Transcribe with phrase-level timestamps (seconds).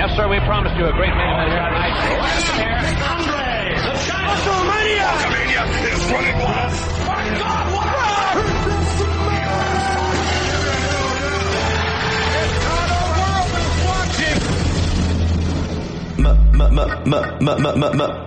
[0.00, 1.92] Yes, sir, we promised you a great main event here tonight.
[2.16, 3.04] WrestleMania!
[5.04, 6.24] WrestleMania is what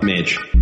[0.04, 0.53] Midge.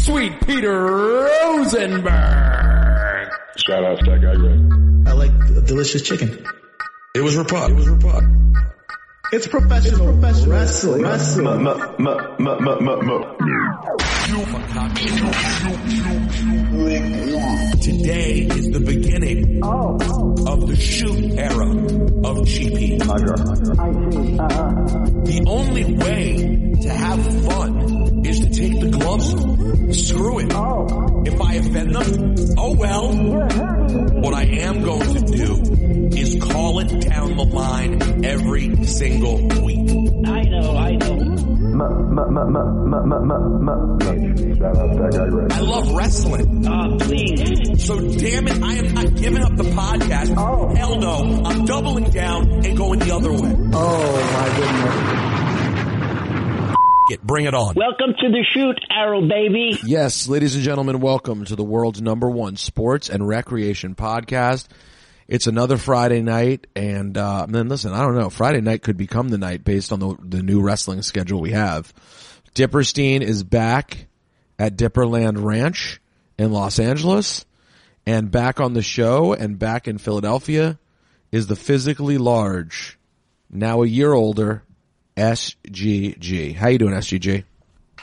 [0.00, 2.08] Sweet, sweet Peter Rosenberg.
[3.56, 5.06] Shout out to that guy, Greg.
[5.06, 5.30] I like
[5.66, 6.42] delicious chicken.
[7.14, 7.70] It was Rapod.
[7.70, 8.22] It was Rapod.
[9.32, 11.02] It's professional, professional wrestling.
[11.02, 11.54] wrestling.
[17.80, 23.08] Today is the beginning of the shoot era of GP.
[23.08, 23.34] Under.
[23.34, 25.04] Uh-huh.
[25.22, 29.94] The only way to have fun is to take the gloves off.
[29.94, 30.52] Screw it.
[31.32, 33.14] If I offend them, oh well.
[34.22, 39.90] What I am going to do is call it down the line every single week.
[40.26, 41.18] I know, I know.
[44.60, 45.52] Shout out to that guy, Greg.
[45.52, 46.66] I love wrestling.
[46.66, 47.84] Uh, please.
[47.86, 50.34] So damn it, I am not giving up the podcast.
[50.36, 50.74] Oh.
[50.74, 51.42] Hell no.
[51.44, 53.56] I'm doubling down and going the other way.
[53.72, 55.30] Oh my goodness.
[57.08, 57.74] Get, bring it on.
[57.74, 59.78] Welcome to the shoot, Arrow baby.
[59.84, 64.68] Yes, ladies and gentlemen, welcome to the world's number one sports and recreation podcast.
[65.30, 68.30] It's another Friday night, and uh, then listen, I don't know.
[68.30, 71.94] Friday night could become the night based on the the new wrestling schedule we have.
[72.56, 74.08] Dipperstein is back
[74.58, 76.00] at Dipperland Ranch
[76.36, 77.46] in Los Angeles,
[78.04, 80.80] and back on the show and back in Philadelphia
[81.30, 82.98] is the physically large,
[83.48, 84.64] now a year older,
[85.16, 86.56] SGG.
[86.56, 87.44] How you doing, SGG?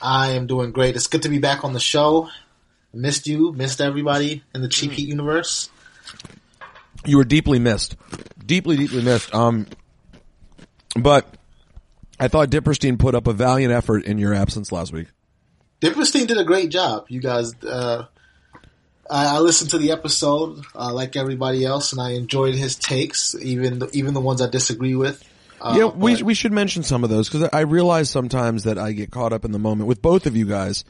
[0.02, 0.96] I am doing great.
[0.96, 2.30] It's good to be back on the show.
[2.94, 5.70] Missed you, missed everybody in the Cheap Heat universe.
[7.06, 7.96] You were deeply missed,
[8.46, 9.34] deeply, deeply missed.
[9.34, 9.68] Um,
[10.96, 11.28] but
[12.20, 15.08] I thought Dipperstein put up a valiant effort in your absence last week.
[15.82, 17.06] Dipperstein did a great job.
[17.10, 18.06] You guys, uh,
[19.10, 23.36] I, I listened to the episode uh, like everybody else, and I enjoyed his takes,
[23.36, 25.24] even the, even the ones I disagree with.
[25.62, 28.78] Uh, yeah, we but- we should mention some of those because I realize sometimes that
[28.78, 30.84] I get caught up in the moment with both of you guys.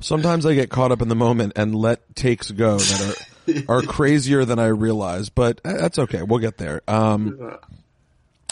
[0.00, 3.35] Sometimes I get caught up in the moment and let takes go that are
[3.68, 6.22] are crazier than I realize, but uh, that's okay.
[6.22, 6.82] We'll get there.
[6.88, 7.58] Um,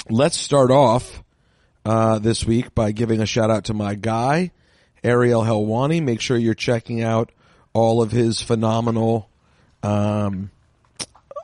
[0.09, 1.23] let's start off
[1.85, 4.51] uh, this week by giving a shout out to my guy
[5.05, 6.03] Ariel Helwani.
[6.03, 7.31] Make sure you're checking out
[7.73, 9.29] all of his phenomenal,
[9.83, 10.51] um,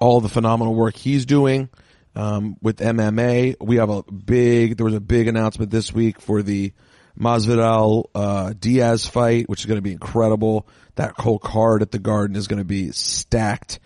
[0.01, 1.69] all the phenomenal work he's doing
[2.17, 3.57] um, with MMA.
[3.61, 4.79] We have a big.
[4.79, 6.73] There was a big announcement this week for the
[7.21, 10.67] Masvidal uh, Diaz fight, which is going to be incredible.
[10.97, 13.79] That whole card at the Garden is going to be stacked.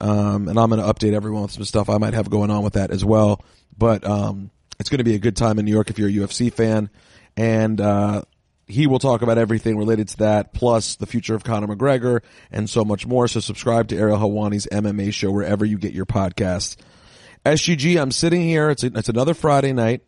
[0.00, 2.62] Um, and I'm going to update everyone with some stuff I might have going on
[2.62, 3.44] with that as well.
[3.76, 6.12] But um, it's going to be a good time in New York if you're a
[6.12, 6.88] UFC fan.
[7.36, 8.22] And uh,
[8.66, 12.20] he will talk about everything related to that, plus the future of Conor McGregor
[12.50, 13.28] and so much more.
[13.28, 16.76] So subscribe to Ariel Helwani's MMA show wherever you get your podcasts.
[17.44, 18.70] SGG, I'm sitting here.
[18.70, 20.02] It's a, it's another Friday night.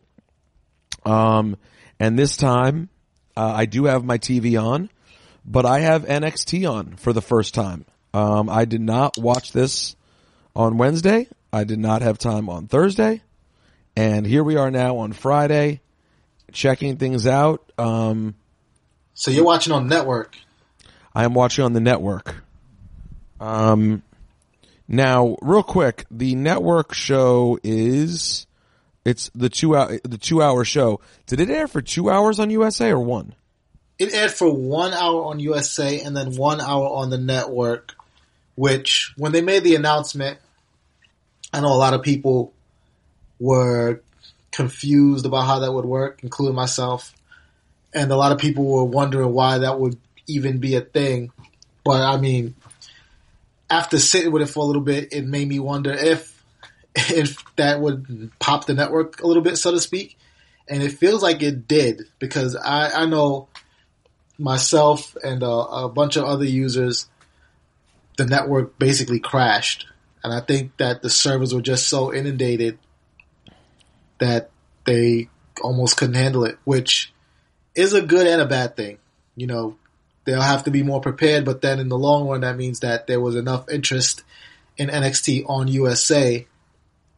[1.05, 1.57] Um,
[1.99, 2.89] and this time,
[3.35, 4.89] uh, I do have my TV on,
[5.45, 7.85] but I have NXT on for the first time.
[8.13, 9.95] Um, I did not watch this
[10.55, 11.27] on Wednesday.
[11.51, 13.21] I did not have time on Thursday.
[13.95, 15.81] And here we are now on Friday,
[16.51, 17.71] checking things out.
[17.77, 18.35] Um,
[19.13, 20.35] so you're watching on network.
[21.13, 22.43] I am watching on the network.
[23.39, 24.01] Um,
[24.87, 28.47] now, real quick, the network show is
[29.05, 31.01] it's the two hour the two hour show.
[31.27, 33.35] Did it air for two hours on USA or one?
[33.99, 37.95] It aired for one hour on USA and then one hour on the network.
[38.55, 40.37] Which, when they made the announcement,
[41.51, 42.53] I know a lot of people
[43.39, 44.01] were
[44.51, 47.13] confused about how that would work, including myself.
[47.95, 49.97] And a lot of people were wondering why that would
[50.27, 51.31] even be a thing.
[51.83, 52.55] But I mean,
[53.69, 56.32] after sitting with it for a little bit, it made me wonder if
[56.95, 60.17] if that would pop the network a little bit, so to speak.
[60.67, 63.49] And it feels like it did because I, I know
[64.37, 67.09] myself and a, a bunch of other users,
[68.17, 69.87] the network basically crashed.
[70.23, 72.79] And I think that the servers were just so inundated
[74.19, 74.51] that
[74.85, 75.29] they
[75.61, 77.11] almost couldn't handle it, which
[77.75, 78.99] is a good and a bad thing.
[79.35, 79.75] You know,
[80.25, 83.07] they'll have to be more prepared, but then in the long run, that means that
[83.07, 84.23] there was enough interest
[84.77, 86.47] in NXT on USA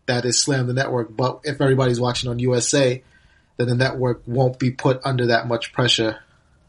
[0.07, 1.15] that Slam the network.
[1.15, 3.03] But if everybody's watching on USA,
[3.57, 6.19] then the network won't be put under that much pressure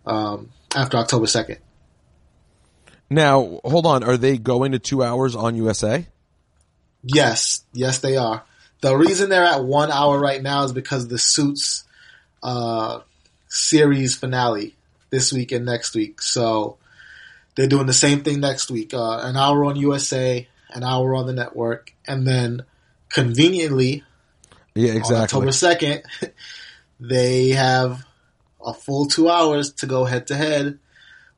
[0.06, 1.58] um, after October 2nd.
[3.08, 4.02] Now, hold on.
[4.02, 6.06] Are they going to two hours on USA?
[7.02, 8.44] Yes, yes, they are.
[8.80, 11.84] The reason they're at one hour right now is because of the Suits
[12.42, 13.00] uh,
[13.48, 14.74] series finale
[15.10, 16.20] this week and next week.
[16.20, 16.78] So
[17.54, 18.92] they're doing the same thing next week.
[18.92, 22.64] Uh, an hour on USA, an hour on the network, and then
[23.16, 24.04] conveniently
[24.74, 25.22] Yeah, on exactly.
[25.22, 26.02] October second,
[27.00, 28.04] they have
[28.64, 30.78] a full two hours to go head to head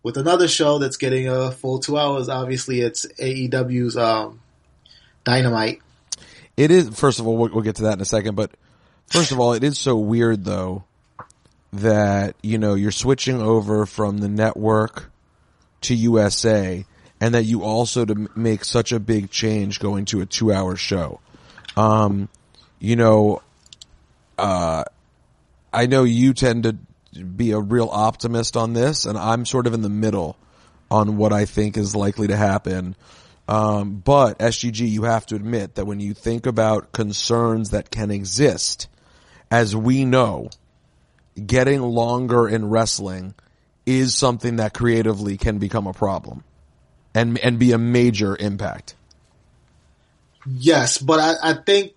[0.03, 2.29] with another show that's getting a full two hours.
[2.29, 4.41] Obviously, it's AEW's um,
[5.23, 5.81] Dynamite.
[6.57, 6.89] It is.
[6.99, 8.35] First of all, we'll, we'll get to that in a second.
[8.35, 8.51] But
[9.07, 10.83] first of all, it is so weird though
[11.73, 15.13] that you know you're switching over from the network
[15.83, 16.85] to USA,
[17.21, 21.21] and that you also to make such a big change going to a two-hour show.
[21.79, 22.29] Um,
[22.81, 23.41] you know,
[24.37, 24.83] uh,
[25.73, 26.73] I know you tend to
[27.23, 30.37] be a real optimist on this, and I'm sort of in the middle
[30.91, 32.97] on what I think is likely to happen.
[33.47, 38.11] Um, but SGG, you have to admit that when you think about concerns that can
[38.11, 38.89] exist,
[39.49, 40.51] as we know,
[41.47, 43.35] getting longer in wrestling
[43.87, 46.43] is something that creatively can become a problem
[47.15, 48.97] and, and be a major impact.
[50.57, 51.93] Yes, but I, I think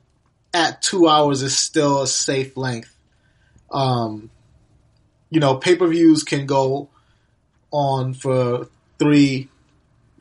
[0.53, 2.95] at two hours is still a safe length.
[3.71, 4.30] Um,
[5.30, 6.89] you know, pay per views can go
[7.71, 8.68] on for
[9.00, 9.48] three,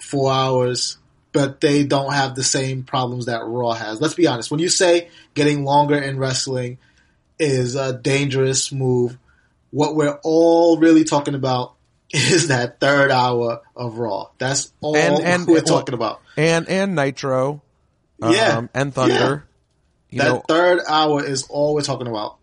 [0.01, 0.99] four hours,
[1.33, 4.01] but they don't have the same problems that Raw has.
[4.01, 4.51] Let's be honest.
[4.51, 6.79] When you say getting longer in wrestling
[7.39, 9.19] is a dangerous move,
[9.71, 11.75] what we're all really talking about
[12.13, 14.29] is that third hour of Raw.
[14.39, 16.21] That's all And- and- we're talking about.
[16.37, 17.63] And, and Nitro.
[18.23, 18.59] Yeah.
[18.59, 19.47] um, and Thunder.
[20.11, 22.37] You that know, third hour is all we're talking about.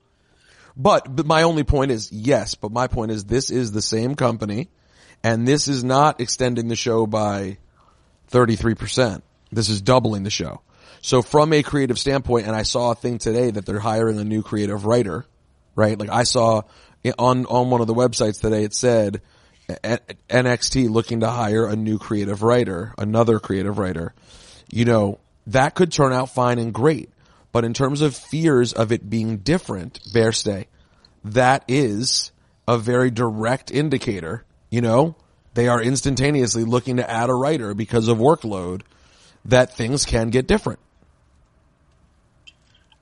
[0.76, 4.16] But, but my only point is yes, but my point is this is the same
[4.16, 4.70] company
[5.24, 7.58] and this is not extending the show by
[8.32, 9.22] 33%.
[9.52, 10.62] This is doubling the show.
[11.02, 14.24] So from a creative standpoint, and I saw a thing today that they're hiring a
[14.24, 15.26] new creative writer,
[15.76, 15.98] right?
[15.98, 16.64] Like I saw
[17.18, 19.22] on, on one of the websites today, it said
[19.70, 24.14] NXT looking to hire a new creative writer, another creative writer.
[24.70, 27.10] You know, that could turn out fine and great.
[27.52, 30.00] But in terms of fears of it being different,
[30.32, 30.68] stay,
[31.24, 32.32] that is
[32.68, 34.44] a very direct indicator.
[34.70, 35.16] You know,
[35.54, 38.82] they are instantaneously looking to add a writer because of workload
[39.46, 40.80] that things can get different.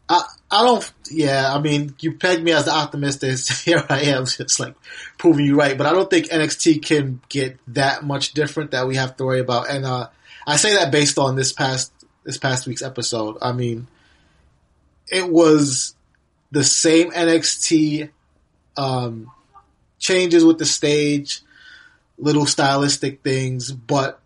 [0.07, 0.93] I I don't.
[1.09, 3.23] Yeah, I mean, you pegged me as the optimist.
[3.23, 4.75] and Here I am, just like
[5.17, 5.77] proving you right.
[5.77, 9.39] But I don't think NXT can get that much different that we have to worry
[9.39, 9.69] about.
[9.69, 10.09] And uh,
[10.45, 11.91] I say that based on this past
[12.25, 13.37] this past week's episode.
[13.41, 13.87] I mean,
[15.09, 15.95] it was
[16.51, 18.09] the same NXT
[18.75, 19.31] um,
[19.99, 21.41] changes with the stage,
[22.17, 24.19] little stylistic things, but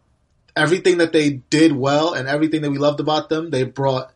[0.56, 4.12] everything that they did well and everything that we loved about them, they brought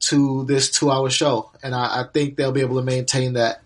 [0.00, 1.50] to this two hour show.
[1.62, 3.62] And I, I think they'll be able to maintain that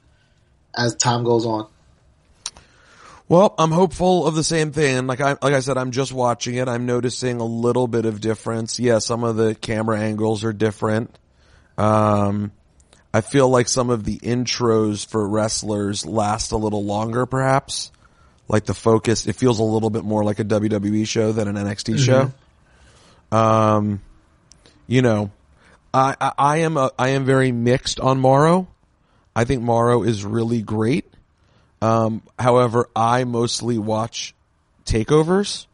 [0.74, 1.68] as time goes on.
[3.32, 5.06] Well, I'm hopeful of the same thing.
[5.06, 6.68] Like I, like I said, I'm just watching it.
[6.68, 8.78] I'm noticing a little bit of difference.
[8.78, 11.18] Yeah, some of the camera angles are different.
[11.78, 12.52] Um,
[13.14, 17.90] I feel like some of the intros for wrestlers last a little longer, perhaps.
[18.48, 21.56] Like the focus, it feels a little bit more like a WWE show than an
[21.56, 22.32] NXT show.
[23.34, 24.02] Um,
[24.86, 25.30] you know,
[25.94, 28.68] I, I, I am a, I am very mixed on Mauro.
[29.34, 31.11] I think Mauro is really great.
[31.82, 34.34] Um, however, I mostly watch
[34.84, 35.66] takeovers,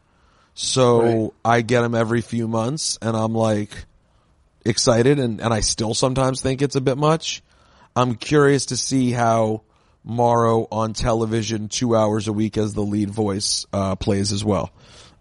[0.55, 1.31] so Right.
[1.45, 3.85] I get them every few months, and I'm like
[4.65, 7.43] excited, and, and I still sometimes think it's a bit much.
[7.95, 9.61] I'm curious to see how
[10.03, 14.71] Mauro on television, two hours a week as the lead voice, uh, plays as well.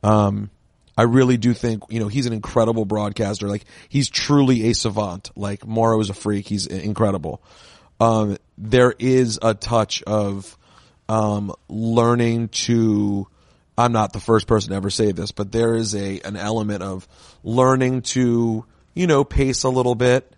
[0.03, 0.51] Um,
[0.97, 3.47] I really do think, you know, he's an incredible broadcaster.
[3.49, 5.31] Like, he's truly a savant.
[5.37, 6.49] Like, Mauro is a freak.
[6.49, 7.43] He's incredible.
[8.01, 10.57] Um, there is a touch of,
[11.09, 13.27] um, learning to,
[13.77, 16.83] I'm not the first person to ever say this, but there is a, an element
[16.83, 17.09] of
[17.43, 20.31] learning to, you know, pace a little bit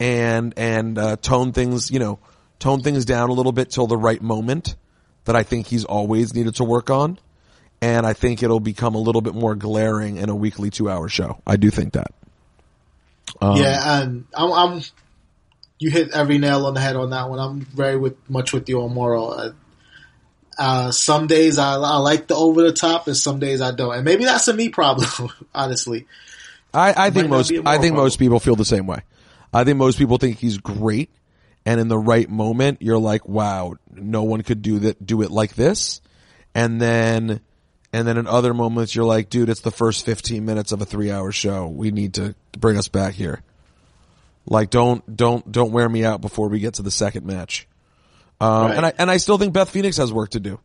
[0.00, 2.18] and, and, uh, tone things, you know,
[2.58, 4.76] tone things down a little bit till the right moment
[5.24, 7.18] that I think he's always needed to work on.
[7.80, 11.08] And I think it'll become a little bit more glaring in a weekly two hour
[11.08, 11.40] show.
[11.46, 12.12] I do think that.
[13.40, 14.82] Um, yeah, and I'm, I'm
[15.78, 17.38] you hit every nail on the head on that one.
[17.38, 19.54] I'm very with much with you on Mauro.
[20.58, 23.94] Uh, some days I, I like the over the top, and some days I don't.
[23.94, 25.08] And maybe that's a me problem,
[25.54, 26.06] honestly.
[26.72, 29.02] I, I think most I think most people feel the same way.
[29.52, 31.10] I think most people think he's great,
[31.64, 35.30] and in the right moment, you're like, "Wow, no one could do that, do it
[35.30, 36.00] like this."
[36.54, 37.40] And then,
[37.92, 40.84] and then in other moments, you're like, "Dude, it's the first 15 minutes of a
[40.84, 41.68] three hour show.
[41.68, 43.42] We need to bring us back here."
[44.46, 47.68] Like, don't don't don't wear me out before we get to the second match.
[48.40, 48.76] Um, Right.
[48.76, 50.58] and I and I still think Beth Phoenix has work to do.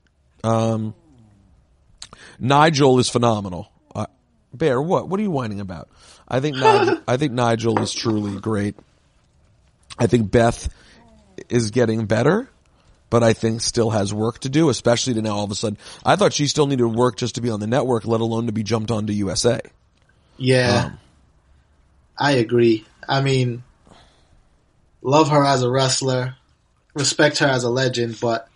[0.44, 0.94] Um,
[2.40, 3.70] Nigel is phenomenal.
[3.94, 4.06] Uh,
[4.54, 5.08] Bear, what?
[5.10, 5.90] What are you whining about?
[6.28, 8.76] I think Nigel, I think Nigel is truly great.
[9.98, 10.70] I think Beth
[11.50, 12.50] is getting better,
[13.10, 15.78] but I think still has work to do, especially to now all of a sudden.
[16.06, 18.52] I thought she still needed work just to be on the network, let alone to
[18.52, 19.60] be jumped onto USA.
[20.38, 21.00] Yeah, Um,
[22.18, 22.86] I agree.
[23.08, 23.64] I mean,
[25.02, 26.36] love her as a wrestler,
[27.00, 28.48] respect her as a legend, but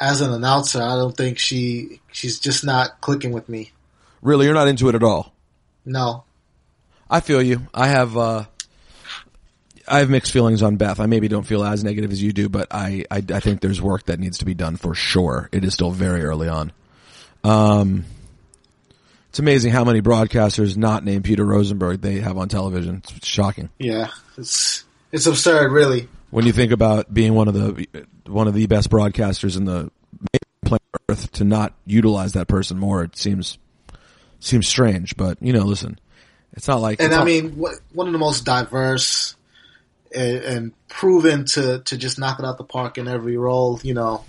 [0.00, 3.72] as an announcer, I don't think she she's just not clicking with me.
[4.22, 5.32] Really, you're not into it at all.
[5.84, 6.24] No,
[7.08, 7.66] I feel you.
[7.72, 8.44] I have uh
[9.86, 11.00] I have mixed feelings on Beth.
[11.00, 13.80] I maybe don't feel as negative as you do, but I, I I think there's
[13.80, 15.48] work that needs to be done for sure.
[15.52, 16.72] It is still very early on.
[17.44, 18.04] Um
[19.30, 23.02] it's amazing how many broadcasters not named Peter Rosenberg they have on television.
[23.16, 23.68] It's shocking.
[23.78, 26.08] yeah, it's it's absurd, really.
[26.30, 27.86] When you think about being one of the
[28.26, 29.90] one of the best broadcasters in the
[30.64, 33.58] planet Earth to not utilize that person more, it seems
[34.40, 35.16] seems strange.
[35.16, 35.98] But you know, listen,
[36.52, 39.36] it's not like And I not- mean, one of the most diverse
[40.14, 43.80] and, and proven to to just knock it out the park in every role.
[43.82, 44.24] You know,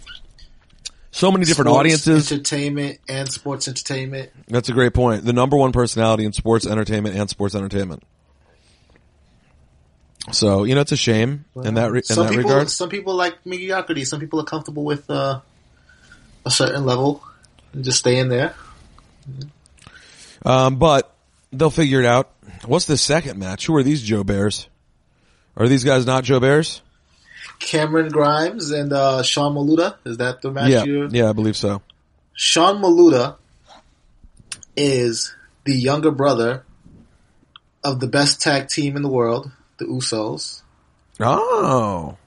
[1.12, 2.32] so many different sports audiences.
[2.32, 4.32] entertainment, and sports entertainment.
[4.48, 5.26] That's a great point.
[5.26, 8.04] The number one personality in sports entertainment and sports entertainment.
[10.32, 12.70] So you know, it's a shame in that re- in some that people, regard.
[12.70, 14.06] some people like mediocrity.
[14.06, 15.42] Some people are comfortable with uh,
[16.46, 17.24] a certain level
[17.74, 18.56] and just stay in there.
[20.46, 21.14] Um, but
[21.52, 22.32] they'll figure it out.
[22.66, 23.66] What's the second match?
[23.66, 24.68] Who are these jobbers?
[25.56, 26.82] Are these guys not jobbers?
[27.60, 29.98] Cameron Grimes and uh, Sean Maluta.
[30.06, 30.70] Is that the match?
[30.70, 31.82] Yeah, you yeah, I believe so.
[32.34, 33.36] Sean Maluta
[34.76, 36.64] is the younger brother
[37.84, 40.62] of the best tag team in the world, the Usos.
[41.20, 42.18] Oh,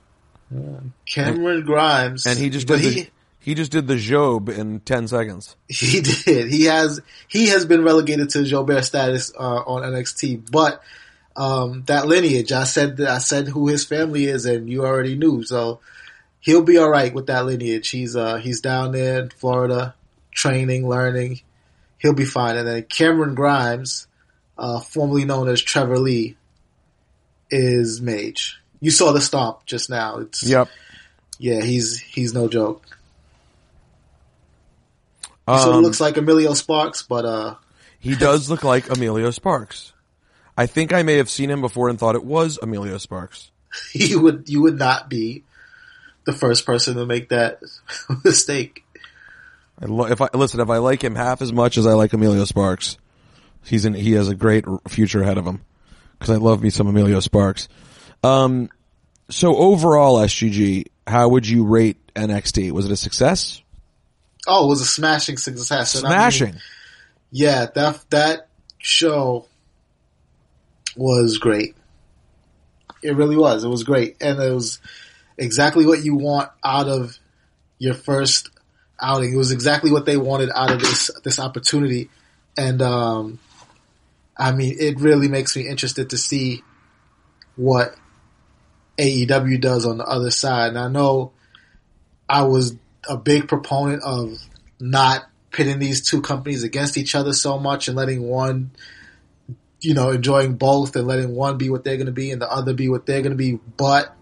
[1.06, 5.08] Cameron Grimes, and he just did he the, he just did the Job in ten
[5.08, 5.56] seconds.
[5.68, 6.50] he did.
[6.50, 10.82] He has he has been relegated to jobber status uh, on NXT, but
[11.36, 15.42] um, that lineage, I said I said who his family is, and you already knew,
[15.42, 15.80] so
[16.40, 17.88] he'll be all right with that lineage.
[17.88, 19.94] He's uh he's down there in Florida,
[20.30, 21.40] training, learning.
[21.98, 22.56] He'll be fine.
[22.56, 24.08] And then Cameron Grimes,
[24.58, 26.36] uh, formerly known as Trevor Lee,
[27.52, 28.58] is Mage.
[28.80, 30.18] You saw the stomp just now.
[30.18, 30.68] It's Yep.
[31.38, 32.82] yeah, he's he's no joke.
[35.46, 37.54] He sort of Um, looks like Emilio Sparks, but uh,
[37.98, 39.92] he does look like Emilio Sparks.
[40.56, 43.50] I think I may have seen him before and thought it was Emilio Sparks.
[43.92, 45.44] you would you would not be
[46.24, 47.60] the first person to make that
[48.24, 48.84] mistake.
[49.80, 52.12] I lo- if I listen, if I like him half as much as I like
[52.12, 52.98] Emilio Sparks,
[53.64, 53.94] he's in.
[53.94, 55.62] He has a great future ahead of him
[56.22, 57.68] because I love me some Emilio Sparks.
[58.22, 58.68] Um,
[59.28, 62.70] so overall, SGG, how would you rate NXT?
[62.70, 63.60] Was it a success?
[64.46, 65.96] Oh, it was a smashing success.
[65.96, 66.54] And I mean, Smashing.
[67.32, 68.48] yeah, that that
[68.78, 69.46] show
[70.96, 71.74] was great.
[73.02, 73.64] It really was.
[73.64, 74.78] It was great, and it was
[75.36, 77.18] exactly what you want out of
[77.78, 78.48] your first
[79.00, 79.34] outing.
[79.34, 82.10] It was exactly what they wanted out of this this opportunity,
[82.56, 83.40] and um,
[84.36, 86.62] I mean, it really makes me interested to see
[87.56, 87.94] what
[88.98, 90.68] AEW does on the other side.
[90.68, 91.32] And I know
[92.28, 92.76] I was
[93.08, 94.38] a big proponent of
[94.80, 98.70] not pitting these two companies against each other so much and letting one,
[99.80, 102.50] you know, enjoying both and letting one be what they're going to be and the
[102.50, 103.58] other be what they're going to be.
[103.76, 104.14] But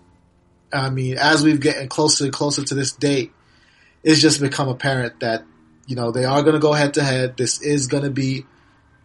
[0.73, 3.33] I mean, as we've getting closer and closer to this date,
[4.03, 5.45] it's just become apparent that
[5.87, 7.37] you know they are going to go head to head.
[7.37, 8.47] This is going to be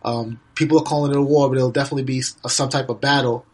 [0.05, 3.01] um, people are calling it a war, but it'll definitely be s- some type of
[3.01, 3.45] battle.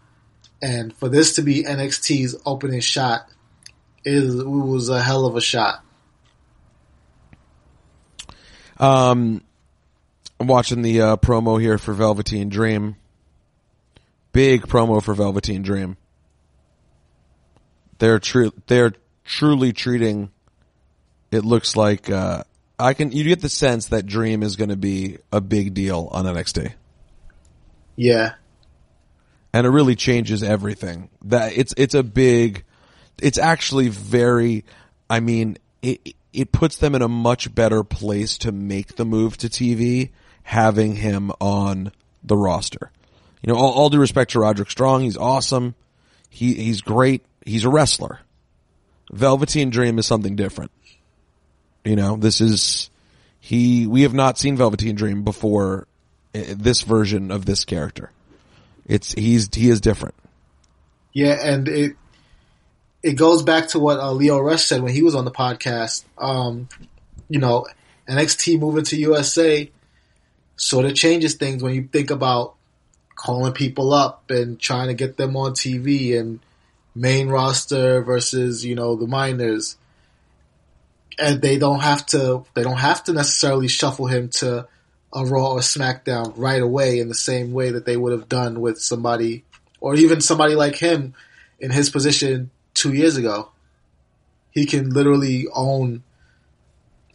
[0.61, 3.27] And for this to be NXT's opening shot,
[4.03, 5.83] it was a hell of a shot.
[8.77, 9.41] Um,
[10.39, 12.97] I'm watching the uh, promo here for Velveteen Dream.
[14.33, 15.97] Big promo for Velveteen Dream.
[17.99, 18.51] They're true.
[18.67, 18.93] They're
[19.23, 20.31] truly treating.
[21.31, 22.43] It looks like uh,
[22.81, 23.11] I can.
[23.11, 26.73] You get the sense that Dream is going to be a big deal on NXT.
[27.95, 28.33] Yeah,
[29.53, 31.09] and it really changes everything.
[31.25, 32.63] That it's it's a big,
[33.21, 34.65] it's actually very.
[35.09, 39.37] I mean, it it puts them in a much better place to make the move
[39.37, 40.11] to TV,
[40.43, 41.91] having him on
[42.23, 42.91] the roster.
[43.41, 45.75] You know, all, all due respect to Roderick Strong, he's awesome.
[46.29, 47.25] He he's great.
[47.45, 48.19] He's a wrestler.
[49.11, 50.71] Velveteen Dream is something different.
[51.83, 52.89] You know, this is
[53.39, 53.87] he.
[53.87, 55.87] We have not seen Velveteen Dream before.
[56.35, 58.11] uh, This version of this character,
[58.85, 60.15] it's he's he is different.
[61.13, 61.95] Yeah, and it
[63.03, 66.03] it goes back to what uh, Lio Rush said when he was on the podcast.
[66.17, 66.69] Um,
[67.29, 67.65] you know,
[68.07, 69.69] NXT moving to USA
[70.55, 72.55] sort of changes things when you think about
[73.15, 76.39] calling people up and trying to get them on TV and
[76.93, 79.77] main roster versus you know the minors.
[81.19, 82.45] And they don't have to.
[82.53, 84.67] They don't have to necessarily shuffle him to
[85.13, 88.61] a Raw or SmackDown right away in the same way that they would have done
[88.61, 89.43] with somebody,
[89.79, 91.13] or even somebody like him
[91.59, 93.49] in his position two years ago.
[94.51, 96.03] He can literally own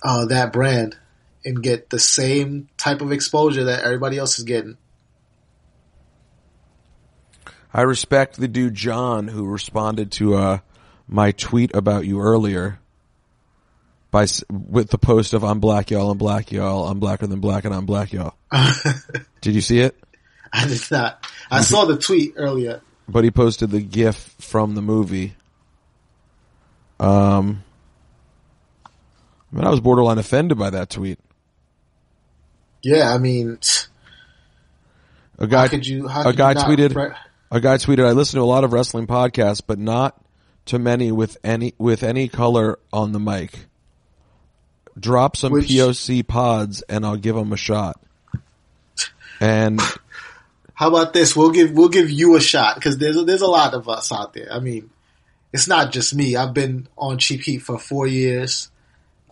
[0.02, 0.96] uh, that brand
[1.44, 4.76] and get the same type of exposure that everybody else is getting.
[7.72, 10.58] I respect the dude John who responded to uh,
[11.06, 12.78] my tweet about you earlier
[14.10, 16.10] by with the post of "I'm black, y'all.
[16.10, 16.88] I'm black, y'all.
[16.88, 18.34] I'm blacker than black, and I'm black, y'all."
[19.40, 19.96] Did you see it?
[20.52, 21.24] I did not.
[21.50, 22.80] I saw the tweet earlier.
[23.08, 25.34] But he posted the GIF from the movie.
[26.98, 27.62] Um,
[28.84, 31.18] I mean, I was borderline offended by that tweet.
[32.82, 33.58] Yeah, I mean,
[35.38, 36.08] A guy, how could you?
[36.08, 37.16] How a could you guy not tweeted, re-
[37.50, 40.20] a guy tweeted, I listen to a lot of wrestling podcasts, but not
[40.66, 43.66] to many with any, with any color on the mic.
[44.98, 48.00] Drop some Which- POC pods and I'll give them a shot.
[49.40, 49.80] And
[50.74, 51.34] How about this?
[51.34, 54.34] We'll give we'll give you a shot because there's there's a lot of us out
[54.34, 54.48] there.
[54.52, 54.90] I mean,
[55.52, 56.36] it's not just me.
[56.36, 58.68] I've been on Cheap Heat for four years,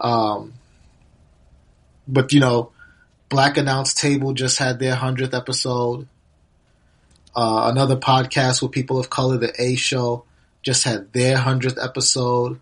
[0.00, 0.54] um,
[2.08, 2.73] but you know,
[3.28, 6.08] Black Announce Table just had their hundredth episode.
[7.36, 10.25] Uh, another podcast with people of color, the A Show,
[10.62, 12.58] just had their hundredth episode.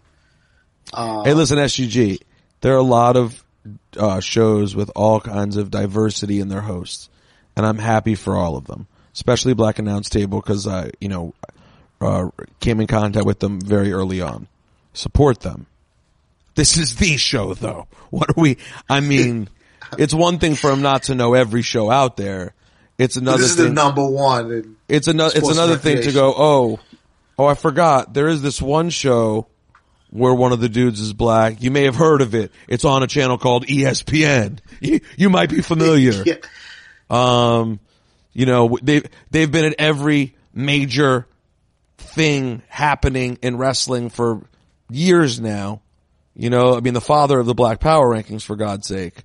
[0.93, 2.21] Uh, Hey, listen, SGG.
[2.63, 3.45] There are a lot of
[3.97, 7.11] uh, shows with all kinds of diversity in their hosts,
[7.57, 11.35] and I'm happy for all of them, especially Black Announce Table because I, you know,
[12.01, 14.47] uh, came in contact with them very early on.
[14.95, 15.67] Support them.
[16.55, 17.87] This is the show, though.
[18.11, 18.59] What are we?
[18.91, 19.49] I mean,
[19.99, 22.53] it's one thing for them not to know every show out there.
[22.99, 23.69] It's another this is thing.
[23.69, 24.77] the number one.
[24.87, 25.35] It's another.
[25.35, 26.35] It's another thing to go.
[26.37, 26.81] Oh,
[27.39, 27.47] oh!
[27.47, 28.13] I forgot.
[28.13, 29.47] There is this one show
[30.13, 31.63] where one of the dudes is black.
[31.63, 32.53] You may have heard of it.
[32.69, 34.59] It's on a channel called ESPN.
[34.81, 36.11] You, you might be familiar.
[36.27, 36.35] yeah,
[37.09, 37.79] Um,
[38.33, 41.29] you know they they've been at every major
[41.99, 44.43] thing happening in wrestling for
[44.91, 45.83] years now.
[46.35, 49.23] You know, I mean, the father of the Black Power rankings, for God's sake.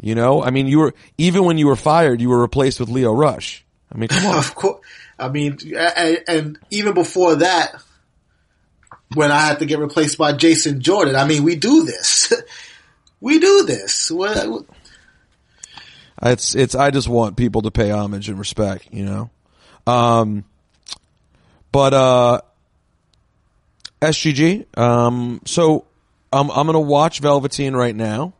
[0.00, 2.88] You know, I mean, you were even when you were fired, you were replaced with
[2.88, 3.64] Lio Rush.
[3.92, 4.38] I mean, come on.
[4.38, 4.80] Of course.
[5.18, 7.82] I mean, and, and even before that,
[9.14, 12.32] when I had to get replaced by Jason Jordan, I mean, we do this.
[13.20, 14.10] we do this.
[14.10, 14.66] What-
[16.20, 19.30] It's it's I just want people to pay homage and respect, you know.
[19.86, 20.44] Um
[21.72, 22.40] but uh
[24.02, 25.84] SGG, um so
[26.32, 28.34] I'm I'm going to watch Velveteen right now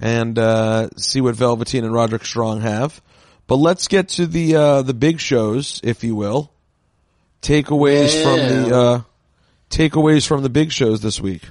[0.00, 3.00] and uh see what Velveteen and Roderick Strong have.
[3.46, 6.50] But let's get to the uh the big shows, if you will.
[7.42, 9.00] Takeaways from the uh
[9.72, 11.42] takeaways from the big shows this week.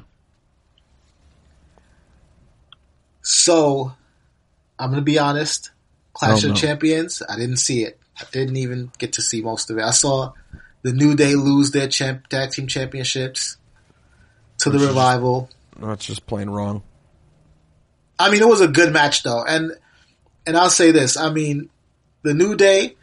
[3.21, 3.93] So,
[4.79, 5.71] I'm going to be honest.
[6.13, 6.55] Clash Oh, of.
[6.55, 7.99] Champions, I didn't see it.
[8.19, 9.83] I didn't even get to see most of it.
[9.83, 10.33] I saw
[10.83, 13.57] the New Day lose their champ, tag team championships
[14.59, 15.49] to the Revival.
[15.79, 16.83] That's just plain wrong.
[18.19, 19.71] I mean, it was a good match though, and
[20.45, 21.69] and I'll say this: I mean,
[22.21, 22.95] the New Day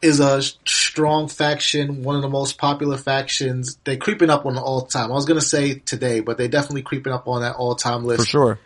[0.00, 3.78] is a strong faction, one of the most popular factions.
[3.84, 5.10] They're creeping up on the all time.
[5.10, 8.20] I was gonna say today, but they're definitely creeping up on that all time list,
[8.20, 8.60] For sure.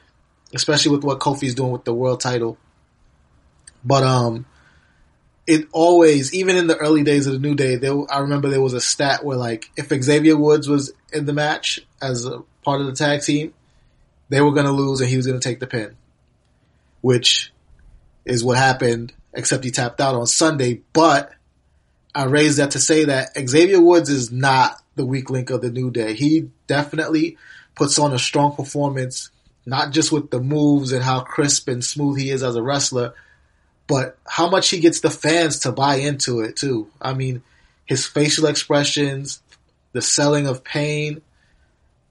[0.54, 2.58] especially with what Kofi's doing with the world title.
[3.84, 4.46] But um,
[5.46, 8.60] it always, even in the early days of the New Day, there I remember there
[8.60, 12.80] was a stat where like if Xavier Woods was in the match as a part
[12.80, 13.54] of the tag team,
[14.28, 15.96] they were going to lose and he was going to take the pin,
[17.00, 17.52] which
[18.24, 19.12] is what happened.
[19.34, 21.32] Except he tapped out on Sunday, but
[22.14, 25.70] I raised that to say that Xavier Woods is not the weak link of the
[25.70, 26.14] New Day.
[26.14, 27.38] He definitely
[27.74, 29.30] puts on a strong performance,
[29.64, 33.14] not just with the moves and how crisp and smooth he is as a wrestler,
[33.86, 36.90] but how much he gets the fans to buy into it too.
[37.00, 37.42] I mean,
[37.86, 39.40] his facial expressions,
[39.92, 41.22] the selling of pain,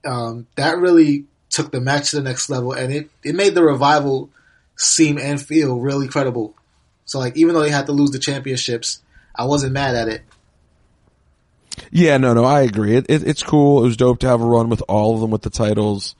[0.03, 3.63] um, that really took the match to the next level, and it it made the
[3.63, 4.29] revival
[4.75, 6.55] seem and feel really credible.
[7.11, 9.01] So like, even though they had to lose the championships,
[9.35, 10.21] I wasn't mad at it.
[11.91, 12.95] Yeah, no, no, I agree.
[12.95, 13.83] It, it, it's cool.
[13.83, 16.15] It was dope to have a run with all of them with the titles.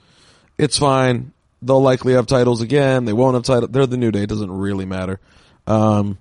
[0.58, 1.32] It's fine.
[1.62, 3.06] They'll likely have titles again.
[3.06, 3.72] They won't have titles.
[3.72, 4.24] They're the New Day.
[4.24, 5.22] It doesn't really matter.
[5.66, 6.18] Um,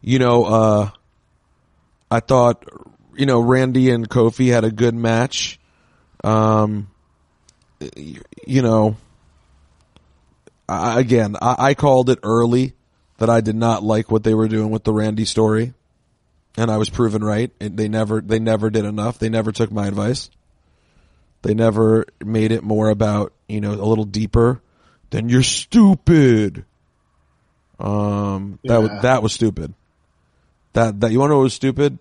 [0.00, 0.90] you know, uh,
[2.10, 2.64] I thought,
[3.14, 5.60] you know, Randy and Kofi had a good match.
[6.24, 6.90] Um,
[7.80, 8.96] y- you know,
[10.68, 12.72] I, again, I, I called it early
[13.18, 15.74] that I did not like what they were doing with the Randy story
[16.56, 17.50] and I was proven right.
[17.60, 19.18] It, they never they never did enough.
[19.18, 20.30] They never took my advice.
[21.42, 24.60] They never made it more about you know a little deeper
[25.10, 26.64] than you're stupid.
[27.78, 29.74] Um, that was that was stupid.
[30.74, 31.98] That that you want to know what was stupid?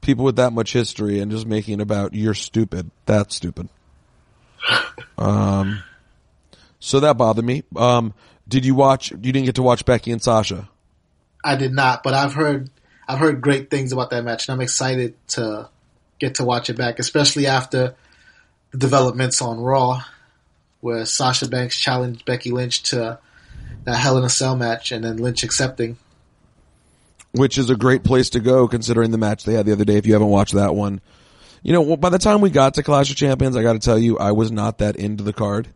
[0.00, 2.90] People with that much history and just making it about you're stupid.
[3.04, 3.68] That's stupid.
[5.18, 5.82] um,
[6.78, 7.64] so that bothered me.
[7.76, 8.14] Um,
[8.52, 9.10] did you watch?
[9.10, 10.68] You didn't get to watch Becky and Sasha.
[11.42, 12.68] I did not, but I've heard
[13.08, 15.70] I've heard great things about that match, and I'm excited to
[16.20, 17.94] get to watch it back, especially after
[18.70, 20.02] the developments on Raw,
[20.80, 23.18] where Sasha Banks challenged Becky Lynch to
[23.84, 25.96] that Hell in a Cell match, and then Lynch accepting.
[27.32, 29.96] which is a great place to go considering the match they had the other day.
[29.96, 31.00] If you haven't watched that one,
[31.62, 33.98] you know, by the time we got to Clash of Champions, I got to tell
[33.98, 35.68] you, I was not that into the card.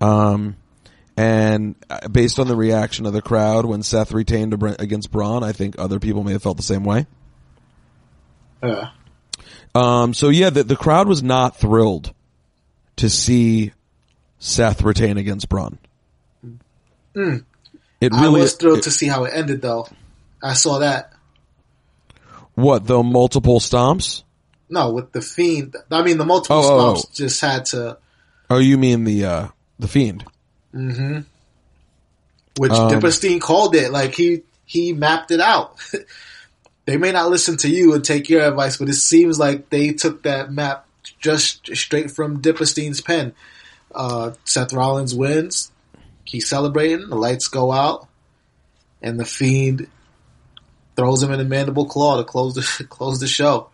[0.00, 0.56] Um,
[1.20, 5.52] and uh, based on the reaction of the crowd when Seth retained against Braun, I
[5.52, 7.06] think other people may have felt the same way.
[8.62, 8.86] Uh,
[9.74, 12.12] Um, so yeah, the, the crowd was not thrilled
[12.96, 13.72] to see
[14.38, 15.78] Seth retain against Braun.
[17.14, 19.86] It I was thrilled it- to see how it ended, though.
[20.42, 21.12] I saw that.
[22.54, 24.22] what the multiple stomps.
[24.70, 25.76] No, with the Fiend.
[25.90, 27.10] I mean, the multiple Oh, oh, stomps oh.
[27.12, 27.98] just had to,
[28.48, 30.24] Oh, you mean the uh, the fiend?
[32.56, 33.90] Which Um, Dipperstein called it.
[33.90, 35.76] Like he he mapped it out.
[36.86, 39.92] they may not listen to you and take your advice, but it seems like they
[39.92, 40.86] took that map
[41.18, 43.32] just straight from Dipperstein's pen.
[43.94, 45.70] Uh, Seth Rollins wins.
[46.24, 47.08] He's celebrating.
[47.08, 48.06] The lights go out,
[49.02, 49.88] and the Fiend
[50.96, 53.70] throws him in a mandible claw to close the close the show.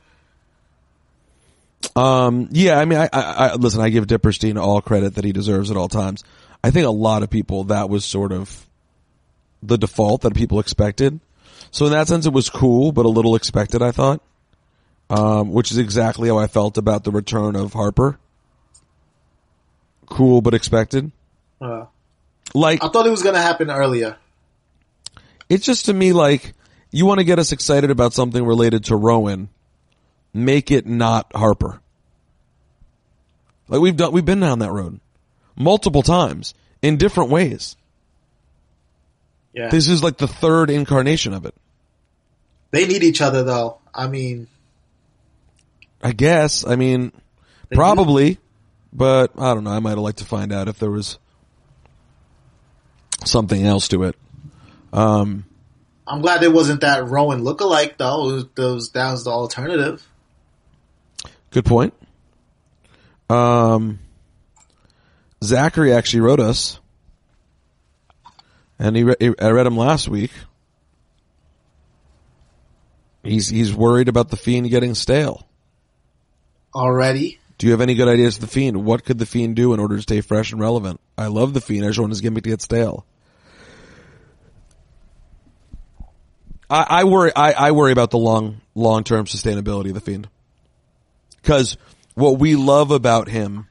[1.94, 3.80] Um, yeah, I mean, I, I, I listen.
[3.80, 6.24] I give Dipperstein all credit that he deserves at all times.
[6.66, 8.66] I think a lot of people that was sort of
[9.62, 11.20] the default that people expected.
[11.70, 13.82] So in that sense, it was cool, but a little expected.
[13.82, 14.20] I thought,
[15.08, 18.18] um, which is exactly how I felt about the return of Harper.
[20.06, 21.12] Cool, but expected.
[21.60, 21.84] Uh,
[22.52, 24.16] Like I thought it was going to happen earlier.
[25.48, 26.52] it's just to me like
[26.90, 29.50] you want to get us excited about something related to Rowan,
[30.34, 31.80] make it not Harper.
[33.68, 34.98] Like we've done, we've been down that road
[35.56, 37.76] multiple times in different ways.
[39.52, 41.54] Yeah, This is like the third incarnation of it.
[42.72, 43.78] they need each other though.
[43.94, 44.48] I mean,
[46.02, 46.66] I guess.
[46.66, 47.10] I mean,
[47.72, 48.38] probably,
[48.92, 49.70] but I don't know.
[49.70, 51.18] I might have liked to find out if there was
[53.24, 54.16] something else to it.
[54.92, 55.46] Um,
[56.06, 58.28] I'm glad it wasn't that Rowan lookalike though.
[58.28, 60.06] It was, that was, that was the alternative.
[61.50, 61.94] Good point.
[63.30, 63.98] Um,
[65.42, 66.80] Zachary actually wrote us,
[68.78, 70.30] and he, re- he I read him last week.
[73.22, 75.46] He's he's worried about the fiend getting stale.
[76.74, 78.84] Already, Do you have any good ideas for the fiend?
[78.84, 81.00] What could the fiend do in order to stay fresh and relevant?
[81.16, 81.84] I love the fiend.
[81.84, 83.06] I just want his gimmick to get stale.
[86.68, 87.32] I, I worry.
[87.34, 90.28] I, I worry about the long long term sustainability of the fiend
[91.42, 91.76] because
[92.14, 93.68] what we love about him